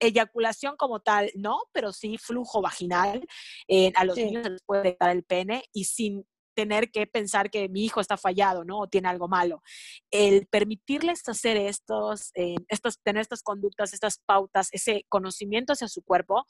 eyaculación 0.00 0.76
como 0.76 1.00
tal, 1.00 1.30
no, 1.34 1.60
pero 1.72 1.92
sí 1.92 2.18
flujo 2.18 2.62
vaginal. 2.62 3.26
Eh, 3.68 3.92
a 3.94 4.04
los 4.04 4.16
niños 4.16 4.48
les 4.48 4.62
puede 4.62 4.96
dar 4.98 5.10
el 5.10 5.24
pene 5.24 5.64
y 5.72 5.84
sin 5.84 6.24
tener 6.54 6.90
que 6.90 7.06
pensar 7.06 7.50
que 7.50 7.68
mi 7.68 7.84
hijo 7.84 8.00
está 8.00 8.16
fallado, 8.16 8.64
¿no? 8.64 8.80
O 8.80 8.88
tiene 8.88 9.08
algo 9.08 9.28
malo. 9.28 9.62
El 10.10 10.46
permitirles 10.46 11.26
hacer 11.28 11.56
estos, 11.56 12.32
eh, 12.34 12.56
estos, 12.68 12.98
tener 13.02 13.22
estas 13.22 13.42
conductas, 13.42 13.94
estas 13.94 14.18
pautas, 14.26 14.68
ese 14.72 15.04
conocimiento 15.08 15.72
hacia 15.72 15.88
su 15.88 16.02
cuerpo, 16.02 16.44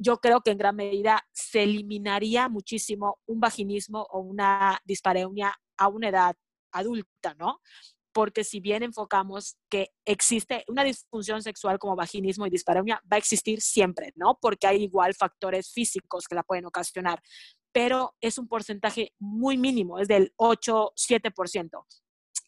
yo 0.00 0.18
creo 0.18 0.40
que 0.40 0.50
en 0.50 0.58
gran 0.58 0.76
medida 0.76 1.22
se 1.32 1.62
eliminaría 1.62 2.48
muchísimo 2.48 3.18
un 3.26 3.38
vaginismo 3.38 4.06
o 4.10 4.20
una 4.20 4.80
dispareunia 4.84 5.54
a 5.76 5.88
una 5.88 6.08
edad 6.08 6.36
adulta, 6.72 7.34
¿no? 7.38 7.60
Porque 8.12 8.42
si 8.42 8.60
bien 8.60 8.82
enfocamos 8.82 9.56
que 9.68 9.90
existe 10.06 10.64
una 10.68 10.84
disfunción 10.84 11.42
sexual 11.42 11.78
como 11.78 11.96
vaginismo 11.96 12.46
y 12.46 12.50
dispareunia, 12.50 13.00
va 13.12 13.16
a 13.16 13.18
existir 13.18 13.60
siempre, 13.60 14.12
¿no? 14.16 14.38
Porque 14.40 14.66
hay 14.66 14.82
igual 14.82 15.14
factores 15.14 15.70
físicos 15.70 16.26
que 16.26 16.34
la 16.34 16.42
pueden 16.42 16.64
ocasionar, 16.64 17.22
pero 17.70 18.16
es 18.22 18.38
un 18.38 18.48
porcentaje 18.48 19.12
muy 19.18 19.58
mínimo, 19.58 19.98
es 19.98 20.08
del 20.08 20.32
8-7%. 20.38 21.84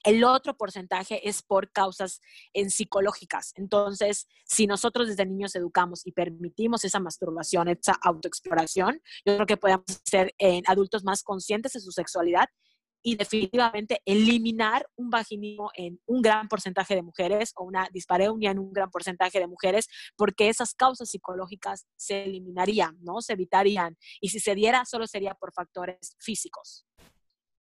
El 0.05 0.25
otro 0.25 0.57
porcentaje 0.57 1.29
es 1.29 1.43
por 1.43 1.71
causas 1.71 2.21
en 2.53 2.71
psicológicas. 2.71 3.53
Entonces, 3.57 4.27
si 4.45 4.67
nosotros 4.67 5.09
desde 5.09 5.27
niños 5.27 5.55
educamos 5.55 6.07
y 6.07 6.13
permitimos 6.13 6.85
esa 6.85 7.01
masturbación, 7.01 7.69
esa 7.69 7.99
autoexploración, 8.03 9.01
yo 9.25 9.35
creo 9.37 9.47
que 9.47 9.57
podemos 9.57 9.85
ser 10.05 10.35
en 10.39 10.65
adultos 10.67 11.05
más 11.05 11.23
conscientes 11.23 11.73
de 11.73 11.81
su 11.81 11.93
sexualidad 11.93 12.49
y 13.03 13.17
definitivamente 13.17 14.01
eliminar 14.05 14.87
un 14.97 15.11
vaginismo 15.11 15.71
en 15.75 16.01
un 16.07 16.23
gran 16.23 16.49
porcentaje 16.49 16.95
de 16.95 17.03
mujeres 17.03 17.53
o 17.57 17.65
una 17.65 17.89
dispareunia 17.93 18.53
en 18.53 18.61
un 18.61 18.73
gran 18.73 18.91
porcentaje 18.91 19.41
de 19.41 19.49
mujeres, 19.49 19.89
porque 20.17 20.49
esas 20.49 20.75
causas 20.75 21.11
psicológicas 21.11 21.87
se 21.97 22.25
eliminarían, 22.25 22.97
¿no? 23.03 23.21
Se 23.21 23.33
evitarían. 23.33 23.97
Y 24.21 24.29
si 24.29 24.39
se 24.39 24.55
diera, 24.55 24.85
solo 24.85 25.07
sería 25.07 25.35
por 25.35 25.53
factores 25.53 26.17
físicos. 26.21 26.87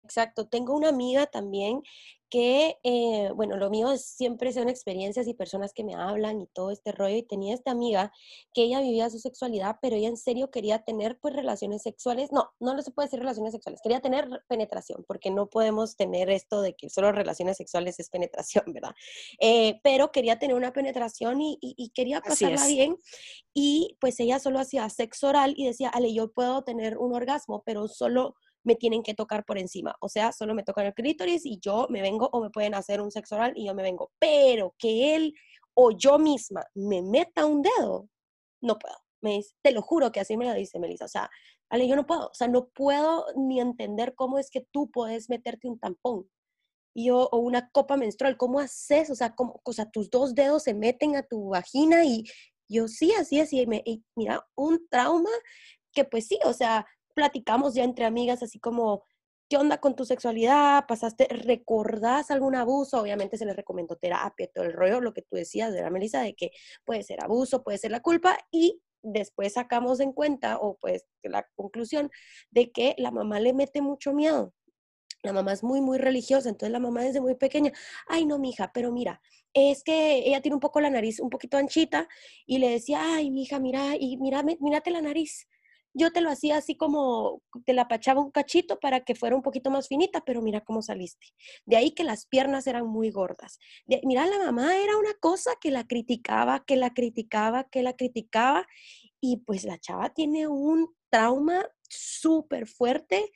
Exacto. 0.07 0.47
Tengo 0.47 0.73
una 0.73 0.87
amiga 0.87 1.25
también 1.25 1.83
que, 2.29 2.77
eh, 2.83 3.29
bueno, 3.35 3.57
lo 3.57 3.69
mío 3.69 3.97
siempre 3.97 4.51
son 4.51 4.69
experiencias 4.69 5.27
y 5.27 5.33
personas 5.33 5.73
que 5.73 5.83
me 5.83 5.95
hablan 5.95 6.41
y 6.41 6.47
todo 6.47 6.71
este 6.71 6.91
rollo. 6.91 7.17
Y 7.17 7.23
tenía 7.23 7.53
esta 7.53 7.71
amiga 7.71 8.11
que 8.53 8.63
ella 8.63 8.79
vivía 8.81 9.09
su 9.09 9.19
sexualidad, 9.19 9.77
pero 9.81 9.95
ella 9.95 10.09
en 10.09 10.17
serio 10.17 10.49
quería 10.49 10.79
tener 10.79 11.17
pues 11.19 11.33
relaciones 11.33 11.83
sexuales. 11.83 12.31
No, 12.31 12.49
no 12.59 12.81
se 12.81 12.91
puede 12.91 13.07
decir 13.07 13.19
relaciones 13.19 13.53
sexuales. 13.53 13.81
Quería 13.81 13.99
tener 13.99 14.27
penetración, 14.47 15.03
porque 15.07 15.29
no 15.29 15.49
podemos 15.49 15.95
tener 15.95 16.29
esto 16.29 16.61
de 16.61 16.73
que 16.73 16.89
solo 16.89 17.11
relaciones 17.11 17.57
sexuales 17.57 17.99
es 17.99 18.09
penetración, 18.09 18.65
¿verdad? 18.73 18.95
Eh, 19.39 19.79
pero 19.83 20.11
quería 20.11 20.39
tener 20.39 20.55
una 20.55 20.73
penetración 20.73 21.41
y, 21.41 21.57
y 21.61 21.89
quería 21.89 22.21
pasarla 22.21 22.65
bien. 22.67 22.97
Y 23.53 23.97
pues 23.99 24.19
ella 24.19 24.39
solo 24.39 24.59
hacía 24.59 24.89
sexo 24.89 25.27
oral 25.27 25.53
y 25.57 25.65
decía, 25.65 25.89
Ale, 25.89 26.13
yo 26.13 26.31
puedo 26.31 26.63
tener 26.63 26.97
un 26.97 27.13
orgasmo, 27.15 27.63
pero 27.65 27.87
solo 27.87 28.35
me 28.67 28.75
tienen 28.75 29.01
que 29.01 29.13
tocar 29.13 29.45
por 29.45 29.57
encima. 29.57 29.95
O 30.01 30.09
sea, 30.09 30.33
solo 30.33 30.53
me 30.53 30.63
tocan 30.63 30.85
el 30.85 30.93
clítoris 30.93 31.45
y 31.45 31.57
yo 31.59 31.87
me 31.89 32.01
vengo 32.01 32.29
o 32.33 32.41
me 32.41 32.49
pueden 32.49 32.75
hacer 32.75 32.99
un 32.99 33.11
sexo 33.11 33.35
oral 33.35 33.53
y 33.55 33.65
yo 33.65 33.73
me 33.73 33.81
vengo. 33.81 34.11
Pero 34.19 34.75
que 34.77 35.15
él 35.15 35.33
o 35.73 35.91
yo 35.91 36.19
misma 36.19 36.65
me 36.75 37.01
meta 37.01 37.45
un 37.45 37.61
dedo, 37.61 38.09
no 38.61 38.77
puedo. 38.77 38.97
Me 39.21 39.41
te 39.63 39.71
lo 39.71 39.81
juro 39.81 40.11
que 40.11 40.19
así 40.19 40.35
me 40.35 40.45
lo 40.45 40.53
dice 40.53 40.79
Melissa. 40.79 41.05
O 41.05 41.07
sea, 41.07 41.29
Ale, 41.69 41.87
yo 41.87 41.95
no 41.95 42.05
puedo. 42.05 42.27
O 42.27 42.33
sea, 42.33 42.49
no 42.49 42.67
puedo 42.67 43.25
ni 43.37 43.61
entender 43.61 44.13
cómo 44.15 44.37
es 44.37 44.51
que 44.51 44.67
tú 44.71 44.91
puedes 44.91 45.29
meterte 45.29 45.69
un 45.69 45.79
tampón. 45.79 46.29
Y 46.93 47.05
yo, 47.07 47.29
o 47.31 47.37
una 47.37 47.69
copa 47.69 47.95
menstrual, 47.95 48.35
¿cómo 48.35 48.59
haces? 48.59 49.09
O 49.09 49.15
sea, 49.15 49.33
¿cómo, 49.33 49.61
tus 49.93 50.09
dos 50.09 50.35
dedos 50.35 50.63
se 50.63 50.73
meten 50.73 51.15
a 51.15 51.23
tu 51.23 51.49
vagina 51.49 52.03
y 52.03 52.25
yo 52.67 52.89
sí, 52.89 53.13
así, 53.13 53.39
así. 53.39 53.65
Me, 53.65 53.81
y 53.85 54.03
mira, 54.15 54.45
un 54.55 54.87
trauma 54.89 55.29
que 55.93 56.03
pues 56.03 56.27
sí, 56.27 56.39
o 56.43 56.53
sea, 56.53 56.85
platicamos 57.17 57.73
ya 57.73 57.83
entre 57.83 58.05
amigas, 58.05 58.43
así 58.43 58.59
como, 58.59 59.03
¿qué 59.49 59.57
onda 59.57 59.79
con 59.79 59.95
tu 59.95 60.05
sexualidad? 60.05 60.85
¿Pasaste, 60.87 61.27
recordás 61.31 62.29
algún 62.29 62.53
abuso? 62.53 63.01
Obviamente 63.01 63.39
se 63.39 63.45
les 63.45 63.55
recomendó 63.55 63.95
terapia, 63.95 64.47
todo 64.53 64.65
el 64.65 64.73
rollo, 64.73 65.01
lo 65.01 65.15
que 65.15 65.23
tú 65.23 65.35
decías 65.35 65.73
de 65.73 65.81
la 65.81 65.89
Melissa, 65.89 66.21
de 66.21 66.35
que 66.35 66.51
puede 66.85 67.01
ser 67.01 67.23
abuso, 67.23 67.63
puede 67.63 67.79
ser 67.79 67.89
la 67.89 68.01
culpa, 68.01 68.37
y 68.51 68.79
después 69.01 69.53
sacamos 69.53 69.99
en 69.99 70.13
cuenta, 70.13 70.59
o 70.59 70.77
pues 70.77 71.07
la 71.23 71.47
conclusión, 71.55 72.11
de 72.51 72.71
que 72.71 72.93
la 72.99 73.09
mamá 73.09 73.39
le 73.39 73.53
mete 73.53 73.81
mucho 73.81 74.13
miedo. 74.13 74.53
La 75.23 75.33
mamá 75.33 75.53
es 75.53 75.63
muy, 75.63 75.81
muy 75.81 75.97
religiosa, 75.97 76.49
entonces 76.49 76.71
la 76.71 76.79
mamá 76.79 77.01
desde 77.01 77.19
muy 77.19 77.33
pequeña, 77.33 77.71
ay 78.07 78.27
no, 78.27 78.37
mija, 78.37 78.71
pero 78.71 78.91
mira, 78.91 79.19
es 79.53 79.83
que 79.83 80.19
ella 80.19 80.41
tiene 80.41 80.53
un 80.53 80.61
poco 80.61 80.81
la 80.81 80.91
nariz 80.91 81.19
un 81.19 81.31
poquito 81.31 81.57
anchita 81.57 82.07
y 82.45 82.59
le 82.59 82.69
decía, 82.69 83.01
ay, 83.15 83.31
mija, 83.31 83.57
mira, 83.59 83.95
y 83.99 84.17
mira, 84.17 84.43
mírate 84.43 84.91
la 84.91 85.01
nariz 85.01 85.47
yo 85.97 86.11
te 86.11 86.21
lo 86.21 86.29
hacía 86.29 86.57
así 86.57 86.75
como, 86.75 87.41
te 87.65 87.73
la 87.73 87.87
pachaba 87.87 88.21
un 88.21 88.31
cachito 88.31 88.79
para 88.79 89.01
que 89.01 89.15
fuera 89.15 89.35
un 89.35 89.41
poquito 89.41 89.71
más 89.71 89.87
finita, 89.87 90.21
pero 90.25 90.41
mira 90.41 90.61
cómo 90.61 90.81
saliste. 90.81 91.27
De 91.65 91.75
ahí 91.75 91.91
que 91.91 92.03
las 92.03 92.25
piernas 92.25 92.67
eran 92.67 92.87
muy 92.87 93.09
gordas. 93.09 93.59
mira, 94.03 94.25
la 94.27 94.37
mamá 94.37 94.77
era 94.77 94.97
una 94.97 95.13
cosa 95.19 95.51
que 95.59 95.71
la 95.71 95.85
criticaba, 95.87 96.63
que 96.65 96.75
la 96.77 96.93
criticaba, 96.93 97.63
que 97.65 97.81
la 97.81 97.93
criticaba, 97.93 98.67
y 99.19 99.37
pues 99.37 99.63
la 99.63 99.79
chava 99.79 100.13
tiene 100.13 100.47
un 100.47 100.95
trauma 101.09 101.65
súper 101.89 102.67
fuerte 102.67 103.31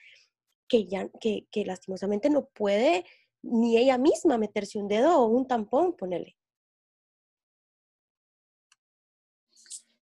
que 0.67 0.85
ya, 0.87 1.09
que, 1.19 1.47
que 1.51 1.65
lastimosamente 1.65 2.29
no 2.29 2.45
puede 2.45 3.05
ni 3.43 3.77
ella 3.77 3.97
misma 3.97 4.37
meterse 4.37 4.77
un 4.77 4.87
dedo 4.87 5.19
o 5.19 5.25
un 5.25 5.47
tampón, 5.47 5.93
ponele. 5.93 6.37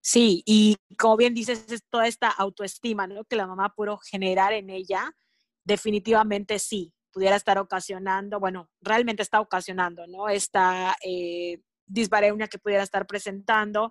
Sí, 0.08 0.44
y 0.46 0.76
como 0.96 1.16
bien 1.16 1.34
dices, 1.34 1.66
es 1.68 1.82
toda 1.90 2.06
esta 2.06 2.28
autoestima 2.28 3.08
¿no? 3.08 3.24
que 3.24 3.34
la 3.34 3.48
mamá 3.48 3.74
pudo 3.74 3.98
generar 3.98 4.52
en 4.52 4.70
ella, 4.70 5.10
definitivamente 5.64 6.60
sí, 6.60 6.94
pudiera 7.12 7.34
estar 7.34 7.58
ocasionando, 7.58 8.38
bueno, 8.38 8.70
realmente 8.80 9.24
está 9.24 9.40
ocasionando, 9.40 10.06
¿no? 10.06 10.28
Esta 10.28 10.94
eh, 11.02 11.60
disbareunia 11.86 12.46
que 12.46 12.60
pudiera 12.60 12.84
estar 12.84 13.04
presentando, 13.08 13.90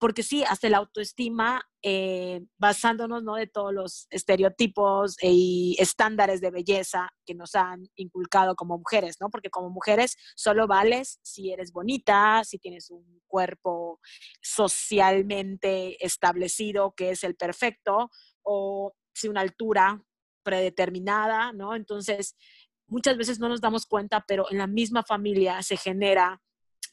porque 0.00 0.22
sí, 0.22 0.42
hasta 0.44 0.70
la 0.70 0.78
autoestima, 0.78 1.62
eh, 1.82 2.40
basándonos 2.58 3.22
¿no? 3.22 3.34
de 3.34 3.46
todos 3.46 3.72
los 3.72 4.06
estereotipos 4.08 5.16
y 5.22 5.76
estándares 5.78 6.40
de 6.40 6.50
belleza 6.50 7.10
que 7.26 7.34
nos 7.34 7.54
han 7.54 7.86
inculcado 7.96 8.56
como 8.56 8.78
mujeres, 8.78 9.18
¿no? 9.20 9.28
Porque 9.28 9.50
como 9.50 9.68
mujeres 9.68 10.16
solo 10.34 10.66
vales 10.66 11.20
si 11.22 11.52
eres 11.52 11.70
bonita, 11.72 12.42
si 12.44 12.58
tienes 12.58 12.90
un 12.90 13.20
cuerpo 13.26 14.00
socialmente 14.40 16.02
establecido 16.04 16.94
que 16.96 17.10
es 17.10 17.22
el 17.22 17.36
perfecto, 17.36 18.10
o 18.42 18.94
si 19.14 19.28
una 19.28 19.42
altura 19.42 20.02
predeterminada, 20.42 21.52
¿no? 21.52 21.74
Entonces, 21.74 22.36
muchas 22.86 23.18
veces 23.18 23.38
no 23.38 23.50
nos 23.50 23.60
damos 23.60 23.84
cuenta, 23.84 24.24
pero 24.26 24.50
en 24.50 24.56
la 24.56 24.66
misma 24.66 25.02
familia 25.02 25.62
se 25.62 25.76
genera 25.76 26.40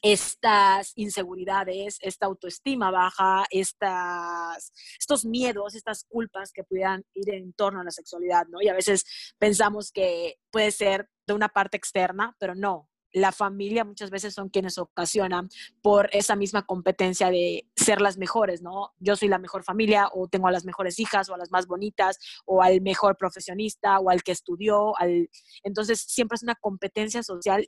estas 0.02 0.92
inseguridades, 0.96 1.98
esta 2.00 2.26
autoestima 2.26 2.90
baja, 2.90 3.44
estas, 3.50 4.72
estos 4.98 5.24
miedos, 5.24 5.74
estas 5.74 6.04
culpas 6.04 6.52
que 6.52 6.64
pudieran 6.64 7.04
ir 7.14 7.34
en 7.34 7.52
torno 7.52 7.80
a 7.80 7.84
la 7.84 7.90
sexualidad, 7.90 8.46
¿no? 8.48 8.62
Y 8.62 8.68
a 8.68 8.74
veces 8.74 9.04
pensamos 9.38 9.90
que 9.90 10.36
puede 10.50 10.70
ser 10.70 11.08
de 11.26 11.34
una 11.34 11.48
parte 11.48 11.76
externa, 11.76 12.36
pero 12.38 12.54
no. 12.54 12.88
La 13.12 13.32
familia 13.32 13.84
muchas 13.84 14.10
veces 14.10 14.34
son 14.34 14.50
quienes 14.50 14.76
ocasionan 14.76 15.48
por 15.80 16.10
esa 16.12 16.36
misma 16.36 16.66
competencia 16.66 17.30
de 17.30 17.66
ser 17.74 18.02
las 18.02 18.18
mejores, 18.18 18.60
¿no? 18.60 18.92
Yo 18.98 19.16
soy 19.16 19.28
la 19.28 19.38
mejor 19.38 19.64
familia 19.64 20.10
o 20.12 20.28
tengo 20.28 20.46
a 20.46 20.52
las 20.52 20.66
mejores 20.66 20.98
hijas 21.00 21.28
o 21.30 21.34
a 21.34 21.38
las 21.38 21.50
más 21.50 21.66
bonitas 21.66 22.18
o 22.44 22.62
al 22.62 22.82
mejor 22.82 23.16
profesionista 23.16 23.98
o 23.98 24.10
al 24.10 24.22
que 24.22 24.32
estudió. 24.32 24.96
Al... 24.98 25.30
Entonces 25.62 26.00
siempre 26.02 26.36
es 26.36 26.42
una 26.42 26.54
competencia 26.54 27.22
social 27.22 27.66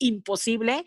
imposible 0.00 0.84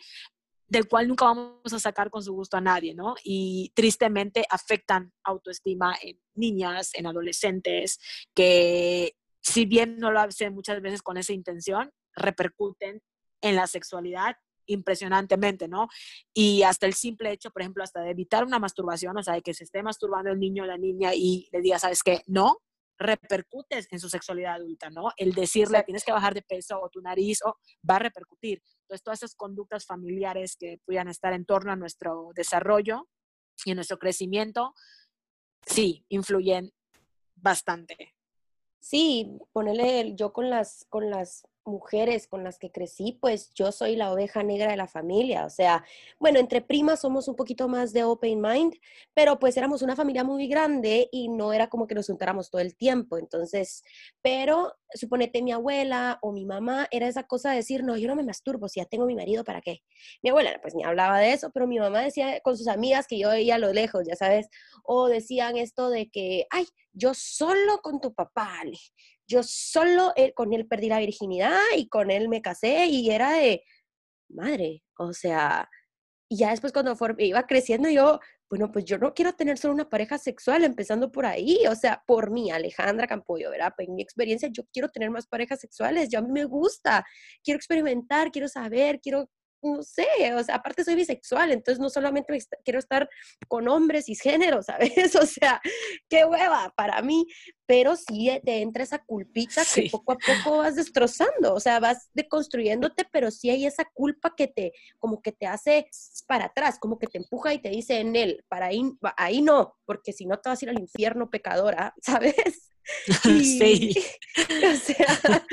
del 0.67 0.87
cual 0.87 1.07
nunca 1.07 1.25
vamos 1.25 1.73
a 1.73 1.79
sacar 1.79 2.09
con 2.09 2.23
su 2.23 2.33
gusto 2.33 2.57
a 2.57 2.61
nadie, 2.61 2.95
¿no? 2.95 3.15
Y 3.23 3.71
tristemente 3.75 4.45
afectan 4.49 5.11
autoestima 5.23 5.95
en 6.01 6.19
niñas, 6.35 6.91
en 6.93 7.07
adolescentes, 7.07 7.99
que 8.33 9.15
si 9.41 9.65
bien 9.65 9.97
no 9.97 10.11
lo 10.11 10.21
hacen 10.21 10.53
muchas 10.53 10.81
veces 10.81 11.01
con 11.01 11.17
esa 11.17 11.33
intención, 11.33 11.91
repercuten 12.15 13.01
en 13.41 13.55
la 13.55 13.67
sexualidad 13.67 14.35
impresionantemente, 14.65 15.67
¿no? 15.67 15.89
Y 16.33 16.63
hasta 16.63 16.85
el 16.85 16.93
simple 16.93 17.31
hecho, 17.31 17.51
por 17.51 17.61
ejemplo, 17.61 17.83
hasta 17.83 18.01
de 18.01 18.11
evitar 18.11 18.45
una 18.45 18.59
masturbación, 18.59 19.17
o 19.17 19.23
sea, 19.23 19.33
de 19.33 19.41
que 19.41 19.53
se 19.53 19.65
esté 19.65 19.83
masturbando 19.83 20.31
el 20.31 20.39
niño 20.39 20.63
o 20.63 20.67
la 20.67 20.77
niña 20.77 21.13
y 21.13 21.49
le 21.51 21.61
diga, 21.61 21.79
¿sabes 21.79 22.01
qué? 22.03 22.21
No, 22.27 22.59
repercutes 22.97 23.87
en 23.91 23.99
su 23.99 24.09
sexualidad 24.09 24.55
adulta, 24.55 24.89
¿no? 24.89 25.11
El 25.17 25.33
decirle, 25.33 25.83
tienes 25.83 26.03
que 26.03 26.11
bajar 26.11 26.33
de 26.33 26.41
peso 26.41 26.79
o 26.81 26.89
tu 26.89 27.01
nariz 27.01 27.39
o, 27.45 27.57
va 27.89 27.95
a 27.95 27.99
repercutir. 27.99 28.61
Entonces, 28.81 29.03
todas 29.03 29.19
esas 29.19 29.35
conductas 29.35 29.85
familiares 29.85 30.55
que 30.57 30.79
puedan 30.85 31.07
estar 31.07 31.33
en 31.33 31.45
torno 31.45 31.71
a 31.71 31.75
nuestro 31.75 32.31
desarrollo 32.35 33.07
y 33.65 33.71
a 33.71 33.75
nuestro 33.75 33.97
crecimiento, 33.97 34.73
sí, 35.65 36.05
influyen 36.09 36.71
bastante. 37.35 38.13
Sí, 38.79 39.37
ponele 39.51 40.13
yo 40.15 40.33
con 40.33 40.49
las, 40.49 40.85
con 40.89 41.09
las 41.09 41.47
mujeres 41.65 42.27
con 42.27 42.43
las 42.43 42.59
que 42.59 42.71
crecí, 42.71 43.17
pues 43.21 43.51
yo 43.53 43.71
soy 43.71 43.95
la 43.95 44.11
oveja 44.11 44.43
negra 44.43 44.71
de 44.71 44.77
la 44.77 44.87
familia. 44.87 45.45
O 45.45 45.49
sea, 45.49 45.83
bueno, 46.19 46.39
entre 46.39 46.61
primas 46.61 47.01
somos 47.01 47.27
un 47.27 47.35
poquito 47.35 47.67
más 47.67 47.93
de 47.93 48.03
open 48.03 48.41
mind, 48.41 48.75
pero 49.13 49.39
pues 49.39 49.57
éramos 49.57 49.81
una 49.81 49.95
familia 49.95 50.23
muy 50.23 50.47
grande 50.47 51.09
y 51.11 51.29
no 51.29 51.53
era 51.53 51.67
como 51.67 51.87
que 51.87 51.95
nos 51.95 52.07
juntáramos 52.07 52.49
todo 52.49 52.61
el 52.61 52.75
tiempo. 52.75 53.17
Entonces, 53.17 53.83
pero 54.21 54.73
suponete 54.93 55.41
mi 55.41 55.51
abuela 55.51 56.19
o 56.21 56.31
mi 56.31 56.45
mamá 56.45 56.87
era 56.91 57.07
esa 57.07 57.23
cosa 57.23 57.51
de 57.51 57.57
decir, 57.57 57.83
no, 57.83 57.97
yo 57.97 58.07
no 58.07 58.15
me 58.15 58.23
masturbo, 58.23 58.67
si 58.67 58.79
ya 58.79 58.85
tengo 58.85 59.05
mi 59.05 59.15
marido, 59.15 59.43
¿para 59.43 59.61
qué? 59.61 59.81
Mi 60.21 60.29
abuela 60.29 60.59
pues 60.61 60.75
ni 60.75 60.83
hablaba 60.83 61.19
de 61.19 61.33
eso, 61.33 61.51
pero 61.51 61.67
mi 61.67 61.79
mamá 61.79 62.01
decía 62.01 62.39
con 62.41 62.57
sus 62.57 62.67
amigas 62.67 63.07
que 63.07 63.17
yo 63.17 63.29
veía 63.29 63.55
a 63.55 63.59
lo 63.59 63.73
lejos, 63.73 64.03
ya 64.07 64.15
sabes, 64.15 64.49
o 64.83 65.07
decían 65.07 65.57
esto 65.57 65.89
de 65.89 66.09
que, 66.09 66.45
ay, 66.51 66.65
yo 66.93 67.13
solo 67.13 67.79
con 67.81 67.99
tu 68.01 68.13
papá, 68.13 68.59
Ale 68.59 68.77
yo 69.33 69.43
solo 69.43 70.13
eh, 70.15 70.33
con 70.33 70.53
él 70.53 70.67
perdí 70.67 70.87
la 70.87 70.99
virginidad 70.99 71.59
y 71.75 71.87
con 71.89 72.11
él 72.11 72.29
me 72.29 72.41
casé 72.41 72.85
y 72.85 73.09
era 73.09 73.33
de, 73.33 73.63
madre, 74.29 74.83
o 74.97 75.13
sea, 75.13 75.69
y 76.29 76.37
ya 76.37 76.51
después 76.51 76.73
cuando 76.73 76.95
iba 77.19 77.45
creciendo 77.47 77.89
yo, 77.89 78.19
bueno, 78.49 78.71
pues 78.71 78.85
yo 78.85 78.97
no 78.97 79.13
quiero 79.13 79.33
tener 79.33 79.57
solo 79.57 79.73
una 79.73 79.89
pareja 79.89 80.17
sexual, 80.17 80.63
empezando 80.63 81.11
por 81.11 81.25
ahí, 81.25 81.65
o 81.67 81.75
sea, 81.75 82.03
por 82.05 82.31
mí, 82.31 82.51
Alejandra 82.51 83.07
Campollo, 83.07 83.49
¿verdad? 83.49 83.73
Pues 83.75 83.87
en 83.87 83.95
mi 83.95 84.03
experiencia 84.03 84.49
yo 84.51 84.63
quiero 84.71 84.89
tener 84.89 85.09
más 85.09 85.27
parejas 85.27 85.59
sexuales, 85.59 86.09
yo 86.09 86.19
a 86.19 86.21
mí 86.21 86.31
me 86.31 86.45
gusta, 86.45 87.03
quiero 87.43 87.57
experimentar, 87.57 88.31
quiero 88.31 88.47
saber, 88.47 88.99
quiero 89.01 89.29
no 89.63 89.81
sé, 89.83 90.05
o 90.35 90.43
sea, 90.43 90.55
aparte 90.55 90.83
soy 90.83 90.95
bisexual, 90.95 91.51
entonces 91.51 91.79
no 91.79 91.89
solamente 91.89 92.37
quiero 92.63 92.79
estar 92.79 93.09
con 93.47 93.67
hombres 93.67 94.09
y 94.09 94.15
géneros, 94.15 94.65
¿sabes? 94.67 95.15
O 95.15 95.25
sea, 95.25 95.61
qué 96.09 96.25
hueva 96.25 96.73
para 96.75 97.01
mí, 97.01 97.25
pero 97.65 97.95
sí 97.95 98.29
te 98.43 98.61
entra 98.61 98.83
esa 98.83 98.99
culpita 98.99 99.63
que 99.73 99.89
poco 99.89 100.13
a 100.13 100.17
poco 100.17 100.57
vas 100.57 100.75
destrozando, 100.75 101.53
o 101.53 101.59
sea, 101.59 101.79
vas 101.79 102.09
deconstruyéndote, 102.13 103.07
pero 103.11 103.31
sí 103.31 103.49
hay 103.49 103.65
esa 103.65 103.85
culpa 103.93 104.33
que 104.35 104.47
te, 104.47 104.73
como 104.99 105.21
que 105.21 105.31
te 105.31 105.47
hace 105.47 105.87
para 106.27 106.45
atrás, 106.45 106.77
como 106.79 106.99
que 106.99 107.07
te 107.07 107.17
empuja 107.17 107.53
y 107.53 107.59
te 107.59 107.69
dice 107.69 107.99
en 107.99 108.15
él, 108.15 108.43
para 108.49 108.67
ahí, 108.67 108.83
ahí 109.17 109.41
no, 109.41 109.75
porque 109.85 110.13
si 110.13 110.25
no 110.25 110.39
te 110.39 110.49
vas 110.49 110.61
a 110.61 110.65
ir 110.65 110.69
al 110.69 110.79
infierno 110.79 111.29
pecadora, 111.29 111.93
¿sabes? 112.01 112.71
sí. 113.23 113.95
O 114.37 114.75
sea, 114.75 115.45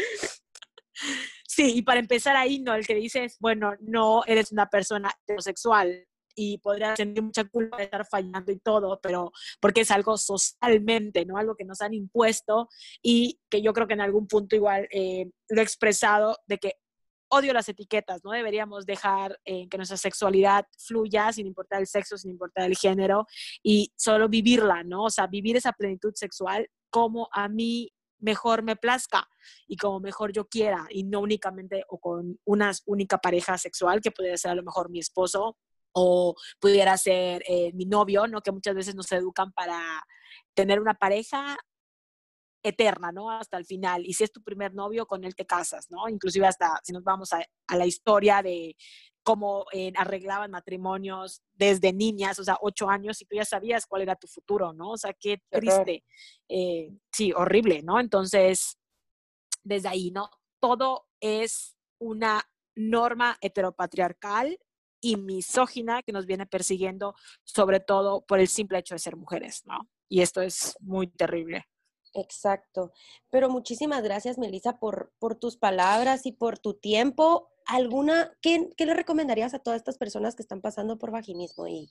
Sí, 1.60 1.74
y 1.76 1.82
para 1.82 2.00
empezar 2.00 2.36
ahí, 2.36 2.58
¿no? 2.58 2.74
El 2.74 2.86
que 2.86 2.94
dices, 2.94 3.36
bueno, 3.38 3.74
no 3.80 4.22
eres 4.24 4.50
una 4.50 4.70
persona 4.70 5.12
heterosexual 5.22 6.06
y 6.34 6.56
podrías 6.56 6.96
sentir 6.96 7.22
mucha 7.22 7.44
culpa 7.44 7.76
de 7.76 7.84
estar 7.84 8.06
fallando 8.06 8.50
y 8.50 8.58
todo, 8.60 8.98
pero 9.02 9.30
porque 9.60 9.82
es 9.82 9.90
algo 9.90 10.16
socialmente, 10.16 11.26
¿no? 11.26 11.36
Algo 11.36 11.56
que 11.56 11.66
nos 11.66 11.82
han 11.82 11.92
impuesto 11.92 12.70
y 13.02 13.40
que 13.50 13.60
yo 13.60 13.74
creo 13.74 13.86
que 13.86 13.92
en 13.92 14.00
algún 14.00 14.26
punto 14.26 14.56
igual 14.56 14.88
eh, 14.90 15.26
lo 15.50 15.60
he 15.60 15.62
expresado 15.62 16.38
de 16.46 16.56
que 16.56 16.72
odio 17.28 17.52
las 17.52 17.68
etiquetas, 17.68 18.24
¿no? 18.24 18.30
Deberíamos 18.30 18.86
dejar 18.86 19.38
eh, 19.44 19.68
que 19.68 19.76
nuestra 19.76 19.98
sexualidad 19.98 20.64
fluya 20.78 21.30
sin 21.30 21.46
importar 21.46 21.80
el 21.80 21.86
sexo, 21.86 22.16
sin 22.16 22.30
importar 22.30 22.64
el 22.64 22.76
género 22.78 23.26
y 23.62 23.92
solo 23.96 24.30
vivirla, 24.30 24.82
¿no? 24.82 25.04
O 25.04 25.10
sea, 25.10 25.26
vivir 25.26 25.58
esa 25.58 25.74
plenitud 25.74 26.14
sexual 26.14 26.70
como 26.88 27.28
a 27.32 27.48
mí 27.48 27.92
mejor 28.20 28.62
me 28.62 28.76
plazca 28.76 29.28
y 29.66 29.76
como 29.76 30.00
mejor 30.00 30.32
yo 30.32 30.48
quiera 30.48 30.86
y 30.90 31.04
no 31.04 31.20
únicamente 31.20 31.84
o 31.88 31.98
con 31.98 32.38
una 32.44 32.72
única 32.86 33.18
pareja 33.18 33.58
sexual 33.58 34.00
que 34.00 34.10
pudiera 34.10 34.36
ser 34.36 34.52
a 34.52 34.54
lo 34.54 34.62
mejor 34.62 34.90
mi 34.90 34.98
esposo 34.98 35.56
o 35.92 36.34
pudiera 36.60 36.96
ser 36.96 37.42
eh, 37.48 37.72
mi 37.74 37.84
novio, 37.84 38.26
¿no? 38.26 38.42
Que 38.42 38.52
muchas 38.52 38.74
veces 38.74 38.94
nos 38.94 39.10
educan 39.12 39.52
para 39.52 39.80
tener 40.54 40.80
una 40.80 40.94
pareja 40.94 41.58
eterna, 42.62 43.10
¿no? 43.10 43.30
Hasta 43.30 43.56
el 43.56 43.64
final. 43.64 44.06
Y 44.06 44.14
si 44.14 44.24
es 44.24 44.32
tu 44.32 44.42
primer 44.42 44.74
novio, 44.74 45.06
con 45.06 45.24
él 45.24 45.34
te 45.34 45.46
casas, 45.46 45.90
¿no? 45.90 46.08
Inclusive 46.08 46.46
hasta 46.46 46.78
si 46.84 46.92
nos 46.92 47.02
vamos 47.02 47.32
a, 47.32 47.42
a 47.66 47.76
la 47.76 47.86
historia 47.86 48.42
de 48.42 48.76
cómo 49.22 49.66
eh, 49.72 49.92
arreglaban 49.96 50.50
matrimonios 50.50 51.42
desde 51.52 51.92
niñas, 51.92 52.38
o 52.38 52.44
sea, 52.44 52.58
ocho 52.60 52.88
años, 52.88 53.20
y 53.20 53.24
tú 53.26 53.36
ya 53.36 53.44
sabías 53.44 53.86
cuál 53.86 54.02
era 54.02 54.16
tu 54.16 54.26
futuro, 54.26 54.72
¿no? 54.72 54.90
O 54.90 54.96
sea, 54.96 55.12
qué 55.12 55.42
triste. 55.50 56.04
Eh, 56.48 56.90
sí, 57.12 57.32
horrible, 57.32 57.82
¿no? 57.82 58.00
Entonces, 58.00 58.78
desde 59.62 59.88
ahí, 59.88 60.10
¿no? 60.10 60.30
Todo 60.60 61.06
es 61.20 61.76
una 61.98 62.42
norma 62.74 63.36
heteropatriarcal 63.40 64.58
y 65.02 65.16
misógina 65.16 66.02
que 66.02 66.12
nos 66.12 66.26
viene 66.26 66.46
persiguiendo, 66.46 67.14
sobre 67.44 67.80
todo 67.80 68.22
por 68.22 68.38
el 68.38 68.48
simple 68.48 68.78
hecho 68.78 68.94
de 68.94 68.98
ser 68.98 69.16
mujeres, 69.16 69.62
¿no? 69.66 69.88
Y 70.08 70.22
esto 70.22 70.40
es 70.42 70.76
muy 70.80 71.06
terrible. 71.06 71.66
Exacto. 72.12 72.92
Pero 73.30 73.48
muchísimas 73.48 74.02
gracias, 74.02 74.38
Melissa, 74.38 74.78
por, 74.78 75.12
por 75.18 75.36
tus 75.36 75.56
palabras 75.56 76.26
y 76.26 76.32
por 76.32 76.58
tu 76.58 76.74
tiempo. 76.74 77.50
¿Alguna, 77.70 78.32
qué, 78.42 78.68
qué, 78.76 78.84
le 78.84 78.94
recomendarías 78.94 79.54
a 79.54 79.60
todas 79.60 79.78
estas 79.78 79.96
personas 79.96 80.34
que 80.34 80.42
están 80.42 80.60
pasando 80.60 80.98
por 80.98 81.12
vaginismo? 81.12 81.68
Y... 81.68 81.88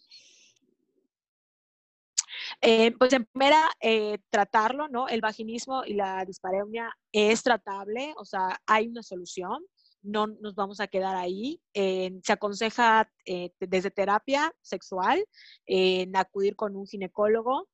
Eh, 2.62 2.92
pues 2.98 3.14
en 3.14 3.24
primera, 3.26 3.70
eh, 3.80 4.18
tratarlo, 4.30 4.90
¿no? 4.90 5.08
El 5.08 5.22
vaginismo 5.22 5.86
y 5.86 5.94
la 5.94 6.26
dispareunia 6.26 6.92
es 7.14 7.44
tratable, 7.44 8.14
o 8.18 8.26
sea, 8.26 8.60
hay 8.66 8.88
una 8.88 9.04
solución 9.04 9.66
no 10.02 10.28
nos 10.28 10.56
vamos 10.56 10.80
a 10.80 10.88
quedar 10.88 11.18
ahí. 11.18 11.62
se 11.74 12.32
aconseja 12.32 13.12
eh, 13.26 13.52
desde 13.60 13.92
terapia 13.92 14.54
sexual, 14.62 15.26
en 15.66 16.16
acudir 16.16 16.56
con 16.56 16.78
un 16.78 16.88
ginecólogo 16.88 17.68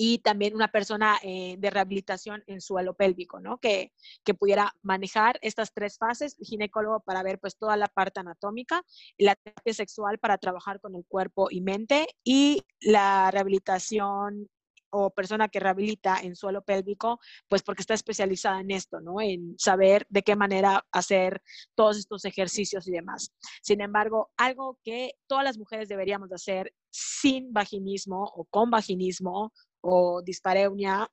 y 0.00 0.18
también 0.20 0.54
una 0.54 0.68
persona 0.68 1.18
eh, 1.24 1.56
de 1.58 1.70
rehabilitación 1.70 2.44
en 2.46 2.60
suelo 2.60 2.94
pélvico, 2.94 3.40
¿no? 3.40 3.58
Que, 3.58 3.92
que, 4.24 4.32
pudiera 4.32 4.72
manejar 4.80 5.40
estas 5.42 5.74
tres 5.74 5.98
fases, 5.98 6.36
el 6.38 6.46
ginecólogo 6.46 7.00
para 7.00 7.24
ver 7.24 7.40
pues 7.40 7.56
toda 7.58 7.76
la 7.76 7.88
parte 7.88 8.20
anatómica, 8.20 8.84
la 9.18 9.34
terapia 9.34 9.74
sexual 9.74 10.18
para 10.20 10.38
trabajar 10.38 10.80
con 10.80 10.94
el 10.94 11.04
cuerpo 11.04 11.48
y 11.50 11.62
mente 11.62 12.06
y 12.22 12.62
la 12.80 13.32
rehabilitación 13.32 14.48
o 14.90 15.10
persona 15.10 15.48
que 15.48 15.60
rehabilita 15.60 16.18
en 16.22 16.36
suelo 16.36 16.62
pélvico, 16.62 17.18
pues 17.48 17.62
porque 17.62 17.82
está 17.82 17.94
especializada 17.94 18.60
en 18.60 18.70
esto, 18.70 19.00
¿no? 19.00 19.20
En 19.20 19.58
saber 19.58 20.06
de 20.08 20.22
qué 20.22 20.36
manera 20.36 20.86
hacer 20.92 21.42
todos 21.74 21.98
estos 21.98 22.24
ejercicios 22.24 22.86
y 22.86 22.92
demás. 22.92 23.32
Sin 23.62 23.80
embargo, 23.80 24.30
algo 24.36 24.78
que 24.84 25.14
todas 25.26 25.44
las 25.44 25.58
mujeres 25.58 25.88
deberíamos 25.88 26.32
hacer 26.32 26.72
sin 26.90 27.52
vaginismo 27.52 28.24
o 28.34 28.44
con 28.44 28.70
vaginismo 28.70 29.52
o 29.80 30.22
dispareunia 30.22 31.08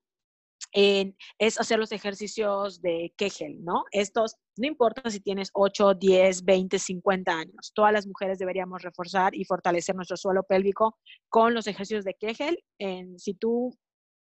es 1.38 1.60
hacer 1.60 1.80
los 1.80 1.92
ejercicios 1.94 2.82
de 2.82 3.14
Kegel, 3.16 3.64
¿no? 3.64 3.86
Estos, 3.92 4.36
no 4.58 4.68
importa 4.68 5.10
si 5.10 5.22
tienes 5.22 5.50
8, 5.54 5.94
10, 5.94 6.44
20, 6.44 6.80
50 6.80 7.32
años, 7.32 7.72
todas 7.74 7.94
las 7.94 8.06
mujeres 8.06 8.40
deberíamos 8.40 8.82
reforzar 8.82 9.34
y 9.36 9.46
fortalecer 9.46 9.96
nuestro 9.96 10.18
suelo 10.18 10.44
pélvico 10.44 10.98
con 11.30 11.54
los 11.54 11.68
ejercicios 11.68 12.04
de 12.04 12.16
Kegel. 12.16 12.62
En, 12.78 13.18
si 13.20 13.34
tú, 13.34 13.74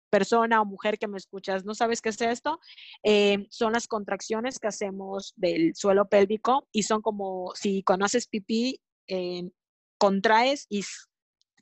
persona 0.10 0.62
o 0.62 0.66
mujer 0.66 0.98
que 0.98 1.08
me 1.08 1.18
escuchas, 1.18 1.66
no 1.66 1.76
sabes 1.76 2.02
qué 2.02 2.10
es 2.10 2.20
esto, 2.22 2.60
eh, 3.04 3.46
son 3.52 3.74
las 3.74 3.88
contracciones 3.88 4.58
que 4.58 4.68
hacemos 4.68 5.34
del 5.36 5.76
suelo 5.76 6.10
pélvico 6.10 6.68
y 6.72 6.84
son 6.84 7.04
como 7.04 7.52
si 7.54 7.84
cuando 7.84 8.06
haces 8.06 8.28
pipí, 8.28 8.82
eh, 9.08 9.44
contraes 10.00 10.66
y 10.70 10.84